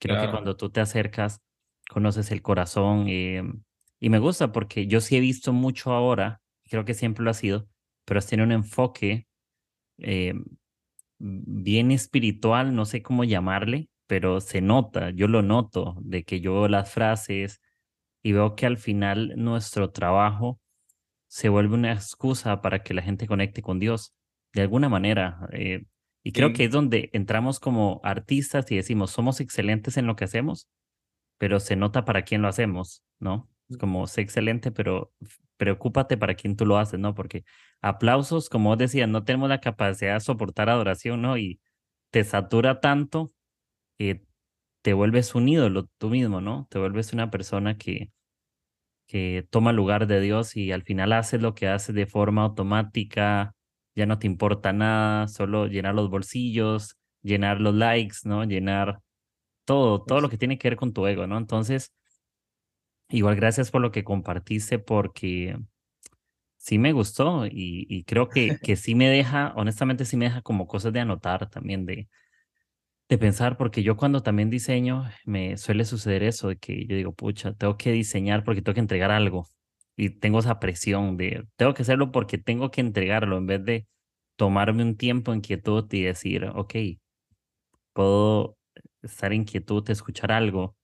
Creo 0.00 0.18
que 0.18 0.28
cuando 0.28 0.56
tú 0.56 0.70
te 0.70 0.80
acercas, 0.80 1.40
conoces 1.90 2.30
el 2.32 2.42
corazón 2.42 3.06
eh, 3.08 3.42
y 4.02 4.10
me 4.10 4.18
gusta 4.18 4.50
porque 4.50 4.88
yo 4.88 5.00
sí 5.00 5.16
he 5.16 5.20
visto 5.20 5.52
mucho 5.52 5.92
ahora, 5.92 6.42
creo 6.68 6.84
que 6.84 6.92
siempre 6.92 7.22
lo 7.22 7.30
ha 7.30 7.34
sido, 7.34 7.68
pero 8.04 8.20
tiene 8.20 8.42
un 8.42 8.50
enfoque 8.50 9.28
eh, 9.98 10.34
bien 11.20 11.92
espiritual, 11.92 12.74
no 12.74 12.84
sé 12.84 13.00
cómo 13.00 13.22
llamarle, 13.22 13.90
pero 14.08 14.40
se 14.40 14.60
nota, 14.60 15.10
yo 15.10 15.28
lo 15.28 15.42
noto, 15.42 15.94
de 16.00 16.24
que 16.24 16.40
yo 16.40 16.54
veo 16.54 16.66
las 16.66 16.90
frases 16.90 17.60
y 18.24 18.32
veo 18.32 18.56
que 18.56 18.66
al 18.66 18.76
final 18.76 19.34
nuestro 19.36 19.92
trabajo 19.92 20.60
se 21.28 21.48
vuelve 21.48 21.74
una 21.74 21.92
excusa 21.92 22.60
para 22.60 22.82
que 22.82 22.94
la 22.94 23.02
gente 23.02 23.28
conecte 23.28 23.62
con 23.62 23.78
Dios 23.78 24.12
de 24.52 24.62
alguna 24.62 24.88
manera. 24.88 25.48
Eh, 25.52 25.84
y 26.24 26.32
creo 26.32 26.52
que 26.52 26.64
es 26.64 26.72
donde 26.72 27.08
entramos 27.12 27.60
como 27.60 28.00
artistas 28.02 28.68
y 28.72 28.74
decimos, 28.74 29.12
somos 29.12 29.38
excelentes 29.38 29.96
en 29.96 30.08
lo 30.08 30.16
que 30.16 30.24
hacemos, 30.24 30.66
pero 31.38 31.60
se 31.60 31.76
nota 31.76 32.04
para 32.04 32.22
quién 32.22 32.42
lo 32.42 32.48
hacemos, 32.48 33.04
¿no? 33.20 33.51
Es 33.72 33.78
como, 33.78 34.06
sé 34.06 34.20
excelente, 34.20 34.70
pero 34.70 35.12
preocúpate 35.56 36.16
para 36.18 36.34
quién 36.34 36.56
tú 36.56 36.66
lo 36.66 36.78
haces, 36.78 37.00
¿no? 37.00 37.14
Porque 37.14 37.44
aplausos, 37.80 38.48
como 38.50 38.70
vos 38.70 38.78
decías, 38.78 39.08
no 39.08 39.24
tenemos 39.24 39.48
la 39.48 39.60
capacidad 39.60 40.14
de 40.14 40.20
soportar 40.20 40.68
adoración, 40.70 41.22
¿no? 41.22 41.38
Y 41.38 41.60
te 42.10 42.24
satura 42.24 42.80
tanto 42.80 43.32
que 43.98 44.24
te 44.82 44.94
vuelves 44.94 45.34
un 45.34 45.48
ídolo 45.48 45.88
tú 45.98 46.10
mismo, 46.10 46.40
¿no? 46.42 46.66
Te 46.70 46.78
vuelves 46.80 47.12
una 47.14 47.30
persona 47.30 47.78
que, 47.78 48.12
que 49.06 49.46
toma 49.50 49.72
lugar 49.72 50.06
de 50.06 50.20
Dios 50.20 50.56
y 50.56 50.72
al 50.72 50.82
final 50.82 51.12
haces 51.12 51.42
lo 51.42 51.54
que 51.54 51.68
haces 51.68 51.94
de 51.94 52.06
forma 52.06 52.44
automática, 52.44 53.54
ya 53.94 54.06
no 54.06 54.18
te 54.18 54.26
importa 54.26 54.72
nada, 54.72 55.28
solo 55.28 55.66
llenar 55.66 55.94
los 55.94 56.10
bolsillos, 56.10 56.96
llenar 57.22 57.60
los 57.60 57.74
likes, 57.74 58.18
¿no? 58.24 58.44
Llenar 58.44 59.00
todo, 59.64 60.02
todo 60.04 60.20
lo 60.20 60.28
que 60.30 60.38
tiene 60.38 60.58
que 60.58 60.68
ver 60.70 60.76
con 60.76 60.92
tu 60.92 61.06
ego, 61.06 61.26
¿no? 61.26 61.38
Entonces, 61.38 61.92
igual 63.12 63.36
gracias 63.36 63.70
por 63.70 63.80
lo 63.80 63.92
que 63.92 64.04
compartiste 64.04 64.78
porque 64.78 65.56
sí 66.56 66.78
me 66.78 66.92
gustó 66.92 67.46
y, 67.46 67.86
y 67.88 68.04
creo 68.04 68.28
que, 68.28 68.58
que 68.62 68.76
sí 68.76 68.94
me 68.94 69.08
deja, 69.08 69.52
honestamente 69.56 70.04
sí 70.04 70.16
me 70.16 70.26
deja 70.26 70.42
como 70.42 70.66
cosas 70.66 70.92
de 70.92 71.00
anotar 71.00 71.48
también, 71.50 71.86
de, 71.86 72.08
de 73.08 73.18
pensar, 73.18 73.56
porque 73.58 73.82
yo 73.82 73.96
cuando 73.96 74.22
también 74.22 74.50
diseño 74.50 75.04
me 75.24 75.56
suele 75.58 75.84
suceder 75.84 76.22
eso, 76.22 76.48
de 76.48 76.56
que 76.56 76.86
yo 76.86 76.96
digo, 76.96 77.12
pucha, 77.14 77.52
tengo 77.54 77.76
que 77.76 77.92
diseñar 77.92 78.44
porque 78.44 78.62
tengo 78.62 78.74
que 78.74 78.80
entregar 78.80 79.10
algo 79.10 79.46
y 79.96 80.10
tengo 80.10 80.38
esa 80.38 80.58
presión 80.60 81.16
de, 81.16 81.46
tengo 81.56 81.74
que 81.74 81.82
hacerlo 81.82 82.10
porque 82.12 82.38
tengo 82.38 82.70
que 82.70 82.80
entregarlo 82.80 83.36
en 83.36 83.46
vez 83.46 83.64
de 83.64 83.86
tomarme 84.36 84.82
un 84.82 84.96
tiempo 84.96 85.32
en 85.32 85.42
quietud 85.42 85.86
y 85.92 86.02
decir, 86.02 86.44
ok, 86.54 86.74
puedo 87.92 88.56
estar 89.02 89.32
en 89.32 89.44
quietud, 89.44 89.88
escuchar 89.90 90.32
algo 90.32 90.76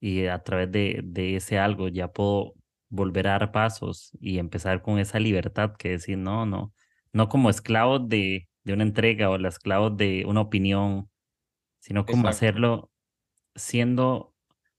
y 0.00 0.26
a 0.26 0.42
través 0.42 0.70
de, 0.70 1.00
de 1.04 1.36
ese 1.36 1.58
algo 1.58 1.88
ya 1.88 2.08
puedo 2.12 2.54
volver 2.88 3.28
a 3.28 3.32
dar 3.32 3.52
pasos 3.52 4.10
y 4.20 4.38
empezar 4.38 4.82
con 4.82 4.98
esa 4.98 5.18
libertad 5.18 5.74
que 5.76 5.90
decir, 5.90 6.18
no, 6.18 6.46
no, 6.46 6.72
no 7.12 7.28
como 7.28 7.50
esclavo 7.50 7.98
de, 7.98 8.48
de 8.64 8.72
una 8.72 8.84
entrega 8.84 9.30
o 9.30 9.38
la 9.38 9.48
esclavo 9.48 9.90
de 9.90 10.24
una 10.26 10.40
opinión, 10.40 11.10
sino 11.80 12.06
como 12.06 12.28
exacto. 12.28 12.36
hacerlo 12.36 12.90
siendo, 13.54 14.34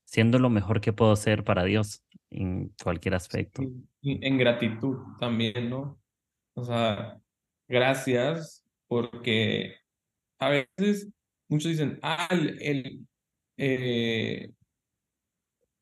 siendo 0.05 0.39
lo 0.39 0.49
mejor 0.49 0.81
que 0.81 0.93
puedo 0.93 1.15
ser 1.15 1.43
para 1.43 1.63
Dios 1.63 2.03
en 2.29 2.73
cualquier 2.81 3.15
aspecto. 3.15 3.63
Y 4.01 4.25
en 4.25 4.37
gratitud 4.37 4.97
también, 5.19 5.69
¿no? 5.69 5.99
O 6.53 6.63
sea, 6.63 7.19
gracias 7.67 8.63
porque 8.87 9.75
a 10.39 10.49
veces 10.49 11.09
muchos 11.47 11.71
dicen, 11.71 11.99
ah, 12.01 12.27
el, 12.31 12.61
el, 12.61 13.07
eh, 13.57 14.51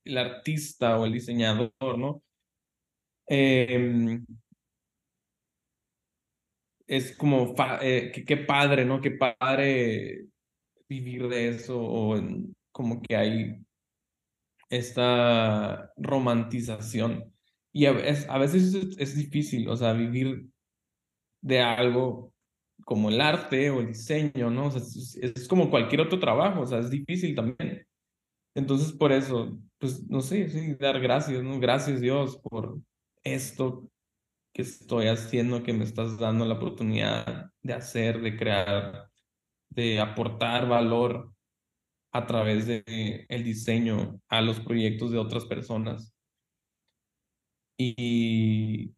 el 0.08 0.18
artista 0.18 1.00
o 1.00 1.06
el 1.06 1.14
diseñador, 1.14 1.98
¿no? 1.98 2.24
Em, 3.28 4.26
es 6.88 7.16
como, 7.18 7.54
eh, 7.82 8.12
qué, 8.26 8.38
padre, 8.38 8.86
¿no? 8.86 9.02
Qué 9.02 9.12
padre 9.12 10.28
vivir 10.90 11.28
de 11.28 11.50
eso 11.50 11.80
o 11.82 12.16
como 12.72 13.02
que 13.02 13.16
hay 13.16 13.66
esta 14.70 15.92
romantización. 15.98 17.34
Y 17.74 17.86
a 17.86 17.92
veces, 17.94 18.28
a 18.30 18.38
veces 18.38 18.74
es, 18.74 18.98
es 18.98 19.16
difícil, 19.18 19.70
o 19.70 19.76
sea, 19.78 19.94
vivir 19.94 20.48
de 21.42 21.62
algo 21.62 22.34
como 22.86 23.10
el 23.10 23.22
arte 23.22 23.70
o 23.70 23.82
el 23.82 23.88
diseño, 23.88 24.50
¿no? 24.50 24.68
O 24.68 24.72
sea, 24.72 24.82
es, 24.82 25.18
es 25.18 25.48
como 25.48 25.70
cualquier 25.70 26.02
otro 26.02 26.20
trabajo, 26.20 26.62
o 26.62 26.68
sea, 26.68 26.80
es 26.80 26.90
difícil 26.90 27.36
también. 27.36 27.86
Entonces, 28.56 28.92
por 28.94 29.12
eso, 29.12 29.60
pues, 29.80 30.08
no 30.10 30.22
sé, 30.22 30.50
sí, 30.50 30.76
dar 30.76 31.00
gracias, 31.00 31.44
¿no? 31.44 31.60
Gracias 31.60 32.02
Dios 32.02 32.38
por 32.38 32.80
esto 33.24 33.90
que 34.54 34.64
estoy 34.64 35.08
haciendo, 35.08 35.64
que 35.64 35.74
me 35.74 35.84
estás 35.84 36.18
dando 36.18 36.46
la 36.46 36.56
oportunidad 36.56 37.52
de 37.62 37.74
hacer, 37.74 38.22
de 38.22 38.38
crear, 38.38 39.10
de 39.70 40.00
aportar 40.00 40.68
valor 40.68 41.32
a 42.12 42.26
través 42.26 42.66
de 42.66 43.26
el 43.30 43.44
diseño 43.44 44.20
a 44.28 44.42
los 44.42 44.60
proyectos 44.60 45.12
de 45.12 45.20
otras 45.20 45.46
personas 45.46 46.14
y 47.78 48.96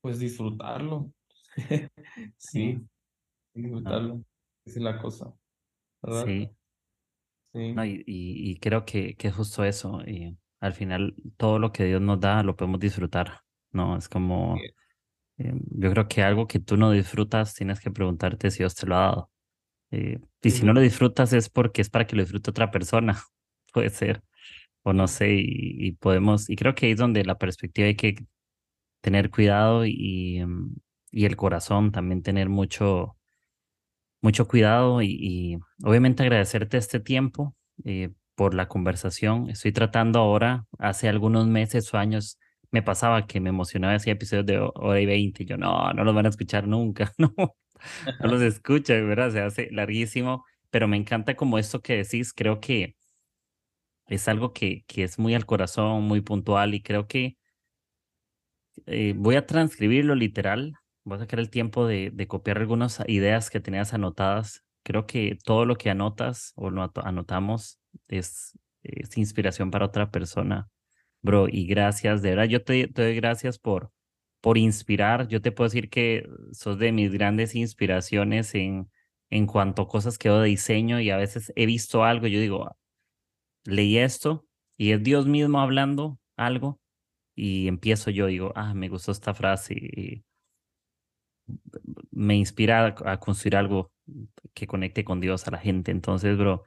pues 0.00 0.18
disfrutarlo. 0.18 1.12
Sí, 2.38 2.78
disfrutarlo. 3.54 4.24
Esa 4.64 4.78
es 4.78 4.82
la 4.82 4.98
cosa, 4.98 5.34
¿verdad? 6.02 6.24
sí, 6.26 6.55
no, 7.74 7.84
y, 7.84 8.02
y, 8.06 8.50
y 8.52 8.58
creo 8.58 8.84
que, 8.84 9.16
que 9.16 9.28
es 9.28 9.34
justo 9.34 9.64
eso. 9.64 10.00
Y 10.06 10.36
al 10.60 10.72
final, 10.74 11.14
todo 11.36 11.58
lo 11.58 11.72
que 11.72 11.84
Dios 11.84 12.00
nos 12.00 12.20
da 12.20 12.42
lo 12.42 12.56
podemos 12.56 12.80
disfrutar, 12.80 13.42
¿no? 13.72 13.96
Es 13.96 14.08
como, 14.08 14.68
eh, 15.38 15.54
yo 15.72 15.90
creo 15.92 16.08
que 16.08 16.22
algo 16.22 16.46
que 16.48 16.60
tú 16.60 16.76
no 16.76 16.90
disfrutas, 16.92 17.54
tienes 17.54 17.80
que 17.80 17.90
preguntarte 17.90 18.50
si 18.50 18.58
Dios 18.58 18.74
te 18.74 18.86
lo 18.86 18.96
ha 18.96 19.00
dado. 19.00 19.30
Eh, 19.92 20.20
y 20.42 20.50
si 20.52 20.64
no 20.66 20.72
lo 20.74 20.80
disfrutas 20.80 21.32
es 21.32 21.50
porque 21.50 21.82
es 21.82 21.90
para 21.90 22.06
que 22.06 22.16
lo 22.16 22.22
disfrute 22.22 22.50
otra 22.50 22.70
persona, 22.70 23.22
puede 23.72 23.90
ser, 23.90 24.22
o 24.82 24.92
no 24.94 25.08
sé, 25.08 25.34
y, 25.34 25.42
y 25.88 25.92
podemos, 25.94 26.50
y 26.50 26.56
creo 26.56 26.74
que 26.74 26.86
ahí 26.86 26.92
es 26.92 26.98
donde 26.98 27.24
la 27.24 27.38
perspectiva 27.38 27.88
hay 27.88 27.96
que 27.96 28.16
tener 29.00 29.30
cuidado 29.30 29.84
y, 29.86 30.38
em, 30.38 30.74
y 31.12 31.24
el 31.26 31.36
corazón 31.36 31.92
también 31.92 32.22
tener 32.22 32.48
mucho, 32.48 33.15
mucho 34.26 34.48
cuidado 34.48 35.02
y, 35.02 35.08
y 35.20 35.58
obviamente 35.84 36.22
agradecerte 36.22 36.78
este 36.78 37.00
tiempo 37.00 37.54
eh, 37.84 38.10
por 38.34 38.54
la 38.54 38.68
conversación. 38.68 39.48
Estoy 39.50 39.72
tratando 39.72 40.18
ahora, 40.20 40.66
hace 40.78 41.08
algunos 41.08 41.46
meses 41.46 41.92
o 41.94 41.98
años 41.98 42.38
me 42.72 42.82
pasaba 42.82 43.26
que 43.26 43.40
me 43.40 43.50
emocionaba 43.50 43.94
hacía 43.94 44.14
episodios 44.14 44.46
de 44.46 44.58
ho- 44.58 44.72
hora 44.76 45.00
y 45.00 45.06
veinte. 45.06 45.44
Yo 45.44 45.56
no, 45.56 45.92
no 45.92 46.04
los 46.04 46.14
van 46.14 46.26
a 46.26 46.30
escuchar 46.30 46.66
nunca, 46.68 47.12
no, 47.18 47.32
no 47.38 48.28
los 48.28 48.42
escucha, 48.42 48.94
¿verdad? 48.94 49.30
Se 49.32 49.40
hace 49.40 49.68
larguísimo, 49.72 50.44
pero 50.70 50.88
me 50.88 50.96
encanta 50.96 51.36
como 51.36 51.58
esto 51.58 51.80
que 51.82 51.96
decís, 51.98 52.32
creo 52.34 52.60
que 52.60 52.96
es 54.08 54.26
algo 54.28 54.52
que, 54.52 54.84
que 54.88 55.04
es 55.04 55.16
muy 55.18 55.34
al 55.36 55.46
corazón, 55.46 56.02
muy 56.04 56.20
puntual 56.20 56.74
y 56.74 56.82
creo 56.82 57.06
que 57.08 57.36
eh, 58.86 59.14
voy 59.16 59.36
a 59.36 59.46
transcribirlo 59.46 60.14
literal. 60.14 60.74
Voy 61.06 61.16
a 61.16 61.20
sacar 61.20 61.38
el 61.40 61.50
tiempo 61.50 61.86
de, 61.86 62.10
de 62.12 62.26
copiar 62.26 62.58
algunas 62.58 63.00
ideas 63.06 63.48
que 63.48 63.60
tenías 63.60 63.94
anotadas. 63.94 64.64
Creo 64.82 65.06
que 65.06 65.38
todo 65.44 65.64
lo 65.64 65.76
que 65.76 65.88
anotas 65.90 66.52
o 66.56 66.70
lo 66.70 66.90
anotamos 66.96 67.78
es, 68.08 68.58
es 68.82 69.16
inspiración 69.16 69.70
para 69.70 69.86
otra 69.86 70.10
persona, 70.10 70.68
bro. 71.22 71.46
Y 71.48 71.66
gracias, 71.66 72.22
de 72.22 72.30
verdad, 72.30 72.46
yo 72.46 72.64
te, 72.64 72.88
te 72.88 73.02
doy 73.02 73.14
gracias 73.14 73.58
por, 73.58 73.92
por 74.40 74.58
inspirar. 74.58 75.28
Yo 75.28 75.40
te 75.40 75.52
puedo 75.52 75.68
decir 75.68 75.90
que 75.90 76.28
sos 76.52 76.78
de 76.78 76.90
mis 76.92 77.12
grandes 77.12 77.54
inspiraciones 77.54 78.54
en, 78.56 78.90
en 79.30 79.46
cuanto 79.46 79.82
a 79.82 79.88
cosas 79.88 80.18
que 80.18 80.28
yo 80.28 80.40
de 80.40 80.48
diseño 80.48 81.00
y 81.00 81.10
a 81.10 81.16
veces 81.18 81.52
he 81.56 81.66
visto 81.66 82.04
algo, 82.04 82.26
yo 82.26 82.40
digo, 82.40 82.76
leí 83.64 83.98
esto 83.98 84.46
y 84.76 84.92
es 84.92 85.02
Dios 85.04 85.26
mismo 85.26 85.60
hablando 85.60 86.18
algo 86.36 86.80
y 87.36 87.68
empiezo 87.68 88.10
yo, 88.10 88.26
digo, 88.26 88.52
ah, 88.56 88.74
me 88.74 88.88
gustó 88.88 89.12
esta 89.12 89.34
frase 89.34 89.74
y 89.76 90.25
me 92.10 92.36
inspira 92.36 92.86
a, 93.04 93.12
a 93.12 93.20
construir 93.20 93.56
algo 93.56 93.92
que 94.54 94.66
conecte 94.66 95.04
con 95.04 95.20
Dios 95.20 95.46
a 95.48 95.50
la 95.52 95.58
gente. 95.58 95.90
Entonces, 95.92 96.36
bro, 96.38 96.64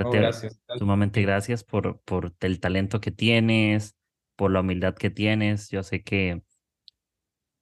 Oh, 0.00 0.14
darte 0.14 0.16
gracias. 0.16 0.58
sumamente 0.78 1.22
gracias 1.22 1.64
por, 1.64 2.00
por 2.02 2.34
el 2.40 2.60
talento 2.60 3.00
que 3.00 3.10
tienes, 3.12 3.96
por 4.36 4.50
la 4.52 4.60
humildad 4.60 4.94
que 4.96 5.10
tienes. 5.10 5.70
Yo 5.70 5.82
sé 5.84 6.02
que, 6.04 6.42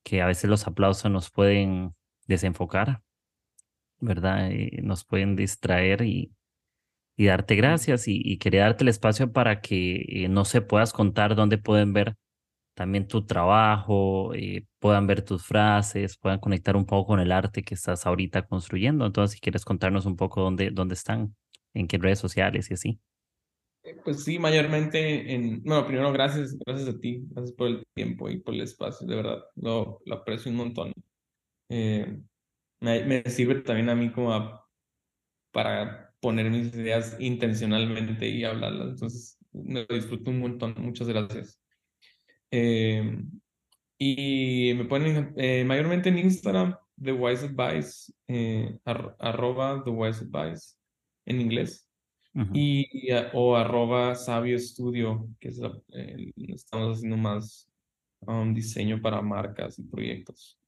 que 0.03 0.23
a 0.23 0.27
veces 0.27 0.51
los 0.51 0.67
aplausos 0.67 1.11
nos 1.11 1.31
pueden 1.31 1.95
desenfocar, 2.27 3.03
¿verdad? 4.01 4.51
Y 4.51 4.83
nos 4.83 5.05
pueden 5.05 5.37
distraer 5.37 6.03
y, 6.03 6.35
y 7.17 7.27
darte 7.27 7.57
gracias 7.57 8.09
y, 8.09 8.21
y 8.25 8.39
quería 8.39 8.63
darte 8.63 8.85
el 8.85 8.89
espacio 8.91 9.33
para 9.33 9.61
que, 9.63 10.25
eh, 10.27 10.29
no 10.29 10.45
se 10.45 10.63
puedas 10.63 10.93
contar 10.93 11.37
dónde 11.37 11.59
pueden 11.59 11.93
ver 11.95 12.17
también 12.75 13.09
tu 13.09 13.27
trabajo, 13.27 14.35
eh, 14.35 14.67
puedan 14.81 15.07
ver 15.07 15.23
tus 15.23 15.45
frases, 15.47 16.19
puedan 16.19 16.41
conectar 16.41 16.77
un 16.77 16.87
poco 16.87 17.09
con 17.09 17.21
el 17.21 17.33
arte 17.33 17.63
que 17.63 17.75
estás 17.75 18.07
ahorita 18.07 18.47
construyendo. 18.47 19.07
Entonces, 19.07 19.35
si 19.37 19.41
quieres 19.41 19.65
contarnos 19.65 20.07
un 20.07 20.17
poco 20.17 20.43
dónde, 20.43 20.71
dónde 20.71 20.95
están, 20.95 21.37
en 21.75 21.89
qué 21.89 21.99
redes 21.99 22.19
sociales 22.21 22.71
y 22.71 22.75
así. 22.75 23.01
Pues 24.03 24.25
sí, 24.25 24.39
mayormente 24.39 25.35
en, 25.35 25.63
bueno, 25.63 25.87
primero 25.87 26.11
gracias, 26.13 26.57
gracias 26.59 26.89
a 26.89 26.99
ti, 26.99 27.23
gracias 27.31 27.55
por 27.55 27.69
el 27.69 27.85
tiempo 27.95 28.31
y 28.31 28.39
por 28.41 28.55
el 28.55 28.63
espacio, 28.63 29.07
de 29.07 29.17
verdad, 29.17 29.39
lo, 29.57 30.01
lo 30.07 30.15
aprecio 30.15 30.51
un 30.51 30.57
montón. 30.57 30.93
Eh, 31.71 32.23
me, 32.81 33.05
me 33.05 33.23
sirve 33.31 33.63
también 33.63 33.91
a 33.91 33.97
mí 33.97 34.13
como 34.13 34.33
a- 34.35 34.67
para 35.53 36.15
poner 36.21 36.51
mis 36.51 36.75
ideas 36.75 37.17
intencionalmente 37.21 38.29
y 38.29 38.45
hablarlas, 38.45 38.91
entonces 38.91 39.39
me 39.53 39.87
lo 39.89 39.97
disfruto 39.97 40.31
un 40.31 40.41
montón, 40.41 40.75
muchas 40.79 41.09
gracias. 41.09 41.61
Eh, 42.57 43.19
y 43.99 44.73
me 44.77 44.85
ponen 44.85 45.35
eh, 45.37 45.65
mayormente 45.65 46.09
en 46.09 46.19
Instagram, 46.19 46.77
The 47.03 47.13
Wise 47.13 47.47
Advice, 47.47 48.13
eh, 48.29 48.79
ar- 48.85 49.17
arroba 49.19 49.83
The 49.85 49.91
Wise 49.91 50.25
Advice 50.25 50.77
en 51.27 51.41
inglés. 51.41 51.81
Ujú. 52.37 52.51
y 52.53 52.87
o 53.33 53.55
arroba 53.55 54.17
Sabio 54.17 54.57
Estudio, 54.57 55.29
que 55.39 55.49
es 55.51 55.59
la- 55.59 55.81
estamos 56.49 56.97
haciendo 56.97 57.17
más 57.17 57.71
um, 58.27 58.53
diseño 58.53 59.01
para 59.01 59.23
marcas 59.23 59.79
y 59.79 59.85
proyectos. 59.85 60.59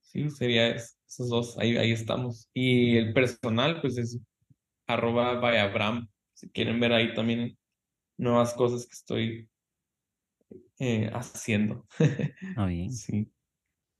Sí, 0.00 0.30
sería 0.30 0.68
es- 0.68 0.98
esos 1.06 1.28
dos, 1.28 1.58
ahí, 1.58 1.76
ahí 1.76 1.92
estamos. 1.92 2.48
Y 2.54 2.96
el 2.96 3.12
personal, 3.12 3.80
pues 3.82 3.98
es 3.98 4.18
arroba 4.86 5.34
Vayabram, 5.40 6.08
si 6.32 6.48
quieren 6.48 6.80
ver 6.80 6.92
ahí 6.94 7.12
también 7.12 7.58
nuevas 8.18 8.54
cosas 8.54 8.86
que 8.86 8.94
estoy 8.94 9.48
eh, 10.78 11.10
haciendo. 11.12 11.86
Ah, 12.54 12.66
bien, 12.66 12.92
Sí, 12.92 13.32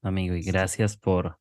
amigo, 0.03 0.35
y 0.35 0.43
gracias 0.43 0.97
por, 0.97 1.39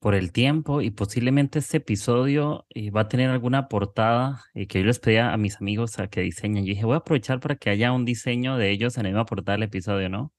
por 0.00 0.14
el 0.14 0.32
tiempo 0.32 0.80
y 0.82 0.90
posiblemente 0.90 1.58
este 1.58 1.78
episodio 1.78 2.66
eh, 2.70 2.90
va 2.90 3.02
a 3.02 3.08
tener 3.08 3.30
alguna 3.30 3.68
portada 3.68 4.44
eh, 4.54 4.66
que 4.66 4.80
yo 4.80 4.86
les 4.86 4.98
pedía 4.98 5.32
a 5.32 5.36
mis 5.36 5.56
amigos 5.60 5.98
a 5.98 6.08
que 6.08 6.22
diseñen. 6.22 6.64
Yo 6.64 6.70
dije, 6.70 6.84
voy 6.84 6.94
a 6.94 6.98
aprovechar 6.98 7.40
para 7.40 7.56
que 7.56 7.70
haya 7.70 7.92
un 7.92 8.04
diseño 8.04 8.56
de 8.56 8.70
ellos 8.70 8.96
en 8.96 9.04
la 9.04 9.08
misma 9.10 9.26
portada 9.26 9.56
del 9.56 9.64
episodio, 9.64 10.08
¿no? 10.08 10.32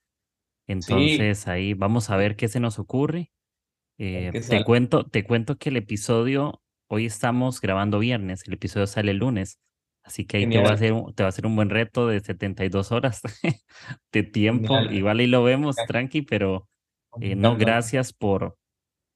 Sí, 0.67 0.73
Entonces 0.73 1.47
ahí 1.47 1.73
vamos 1.73 2.09
a 2.09 2.17
ver 2.17 2.35
qué 2.35 2.47
se 2.47 2.59
nos 2.59 2.79
ocurre. 2.79 3.31
te 3.97 4.63
cuento, 4.65 5.05
te 5.05 5.23
cuento 5.23 5.57
que 5.57 5.69
el 5.69 5.77
episodio, 5.77 6.61
hoy 6.87 7.05
estamos 7.05 7.61
grabando 7.61 7.99
viernes, 7.99 8.43
el 8.47 8.53
episodio 8.53 8.87
sale 8.87 9.11
el 9.11 9.17
lunes, 9.17 9.59
así 10.03 10.25
que 10.25 10.37
ahí 10.37 10.43
te 10.43 10.59
voy 10.59 10.67
a 10.69 10.75
Genial, 10.77 11.03
hacer 11.03 11.13
te 11.15 11.23
va 11.23 11.27
a 11.27 11.29
hacer 11.29 11.45
un 11.45 11.55
buen 11.55 11.69
reto 11.69 12.07
de 12.07 12.19
72 12.19 12.91
horas 12.91 13.21
de 14.11 14.23
tiempo. 14.23 14.75
genial. 14.75 14.93
Igual 14.93 15.19
ahí 15.19 15.27
lo 15.27 15.43
vemos, 15.43 15.75
tranqui, 15.87 16.21
pero 16.21 16.67
eh, 17.21 17.35
no, 17.35 17.57
gracias 17.57 18.13
por, 18.13 18.57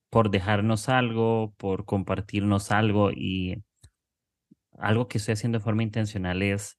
por 0.09 0.29
dejarnos 0.29 0.89
algo, 0.89 1.53
por 1.57 1.85
compartirnos 1.85 2.71
algo 2.71 3.11
y 3.11 3.63
algo 4.77 5.07
que 5.07 5.17
estoy 5.17 5.33
haciendo 5.33 5.59
de 5.59 5.63
forma 5.63 5.83
intencional 5.83 6.41
es 6.41 6.77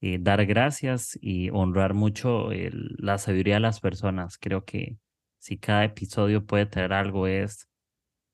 eh, 0.00 0.18
dar 0.20 0.44
gracias 0.46 1.18
y 1.20 1.50
honrar 1.50 1.94
mucho 1.94 2.50
la 2.50 3.18
sabiduría 3.18 3.54
de 3.54 3.60
las 3.60 3.80
personas. 3.80 4.38
Creo 4.38 4.64
que 4.64 4.96
si 5.38 5.58
cada 5.58 5.84
episodio 5.84 6.44
puede 6.46 6.66
traer 6.66 6.92
algo 6.92 7.26
es 7.26 7.68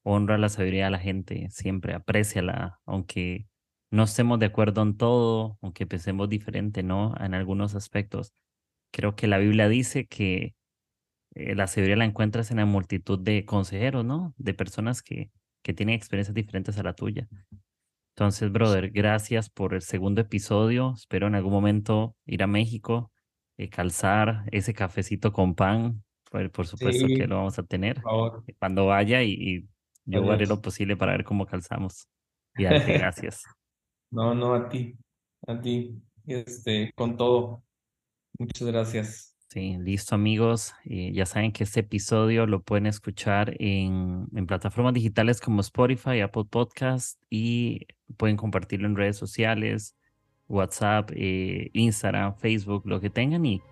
honra 0.05 0.39
la 0.39 0.49
sabiduría 0.49 0.87
de 0.87 0.91
la 0.91 0.99
gente, 0.99 1.49
siempre 1.51 1.95
apréciala, 1.95 2.81
aunque 2.85 3.47
no 3.93 4.05
estemos 4.05 4.41
de 4.41 4.47
acuerdo 4.49 4.83
en 4.83 4.99
todo, 4.99 5.59
aunque 5.63 5.87
pensemos 5.87 6.29
diferente, 6.31 6.85
¿no? 6.85 7.15
En 7.21 7.35
algunos 7.35 7.77
aspectos. 7.77 8.35
Creo 8.93 9.17
que 9.17 9.29
la 9.29 9.39
Biblia 9.39 9.69
dice 9.69 10.07
que 10.09 10.55
eh, 11.35 11.55
la 11.55 11.67
sabiduría 11.69 11.97
la 11.97 12.05
encuentras 12.07 12.51
en 12.51 12.59
la 12.59 12.67
multitud 12.67 13.19
de 13.19 13.45
consejeros, 13.47 14.05
¿no? 14.05 14.35
De 14.39 14.55
personas 14.55 15.03
que, 15.03 15.31
que 15.63 15.75
tienen 15.75 15.95
experiencias 15.97 16.35
diferentes 16.35 16.79
a 16.79 16.83
la 16.85 16.95
tuya. 16.95 17.29
Entonces, 18.17 18.53
brother, 18.53 18.91
gracias 18.91 19.49
por 19.51 19.75
el 19.75 19.83
segundo 19.83 20.21
episodio. 20.21 20.95
Espero 20.97 21.27
en 21.29 21.35
algún 21.35 21.53
momento 21.53 22.17
ir 22.27 22.43
a 22.43 22.47
México, 22.47 23.13
eh, 23.57 23.71
calzar 23.71 24.45
ese 24.53 24.75
cafecito 24.75 25.33
con 25.33 25.55
pan. 25.55 26.05
Por, 26.31 26.51
por 26.53 26.67
supuesto 26.67 27.11
que 27.11 27.27
Sí, 27.27 27.27
lo 27.27 27.37
vamos 27.37 27.59
a 27.59 27.63
por 27.91 27.95
tener 27.95 28.03
favor. 28.03 28.47
cuando 28.59 28.87
vaya 28.87 29.23
y, 29.23 29.33
y 29.35 29.69
yo 30.05 30.31
haré 30.31 30.47
lo 30.47 30.61
posible 30.63 30.97
para 30.97 31.13
ver 31.13 31.25
cómo 31.25 31.47
calzamos 31.47 32.09
y 32.57 32.65
darte 32.65 32.93
gracias. 32.93 33.53
No, 34.13 34.35
no, 34.35 34.55
a 34.55 34.69
ti, 34.69 34.95
a 35.47 35.59
ti, 35.59 36.03
este, 36.27 36.93
con 36.95 37.17
todo. 37.17 37.65
Muchas 38.39 38.69
gracias. 38.69 39.35
Sí, 39.49 39.79
listo 39.79 40.15
amigos. 40.15 40.75
Eh, 40.85 41.13
ya 41.15 41.25
saben 41.25 41.51
que 41.51 41.65
este 41.65 41.81
episodio 41.81 42.47
lo 42.47 42.63
pueden 42.63 42.87
escuchar 42.87 43.55
en, 43.59 44.29
en 44.35 44.47
plataformas 44.47 44.93
digitales 44.93 45.41
como 45.41 45.63
Spotify, 45.63 46.21
Apple 46.21 46.45
Podcast 46.45 47.23
y 47.31 47.87
pueden 48.19 48.37
compartirlo 48.37 48.87
en 48.87 48.97
redes 48.97 49.17
sociales, 49.17 49.97
WhatsApp, 50.47 51.11
eh, 51.15 51.71
Instagram, 51.73 52.37
Facebook, 52.37 52.83
lo 52.85 53.01
que 53.01 53.09
tengan. 53.09 53.47
Y, 53.47 53.63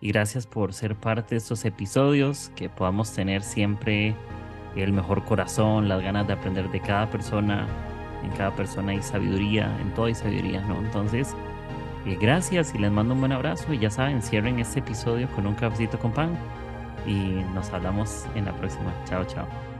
y 0.00 0.08
gracias 0.08 0.46
por 0.46 0.72
ser 0.72 0.98
parte 0.98 1.34
de 1.34 1.38
estos 1.38 1.66
episodios, 1.66 2.50
que 2.56 2.70
podamos 2.70 3.12
tener 3.12 3.42
siempre 3.42 4.16
el 4.74 4.92
mejor 4.94 5.22
corazón, 5.26 5.86
las 5.86 6.02
ganas 6.02 6.26
de 6.26 6.32
aprender 6.32 6.70
de 6.70 6.80
cada 6.80 7.10
persona. 7.10 7.91
En 8.22 8.30
cada 8.30 8.54
persona 8.54 8.92
hay 8.92 9.02
sabiduría, 9.02 9.76
en 9.80 9.92
todo 9.94 10.06
hay 10.06 10.14
sabiduría, 10.14 10.60
¿no? 10.62 10.78
Entonces... 10.78 11.34
Eh, 12.04 12.18
gracias 12.20 12.74
y 12.74 12.78
les 12.78 12.90
mando 12.90 13.14
un 13.14 13.20
buen 13.20 13.30
abrazo 13.30 13.72
y 13.72 13.78
ya 13.78 13.88
saben, 13.88 14.22
cierren 14.22 14.58
este 14.58 14.80
episodio 14.80 15.28
con 15.36 15.46
un 15.46 15.54
cafecito 15.54 16.00
con 16.00 16.10
pan 16.10 16.36
y 17.06 17.44
nos 17.54 17.72
hablamos 17.72 18.26
en 18.34 18.46
la 18.46 18.52
próxima. 18.52 18.92
Chao, 19.04 19.24
chao. 19.24 19.71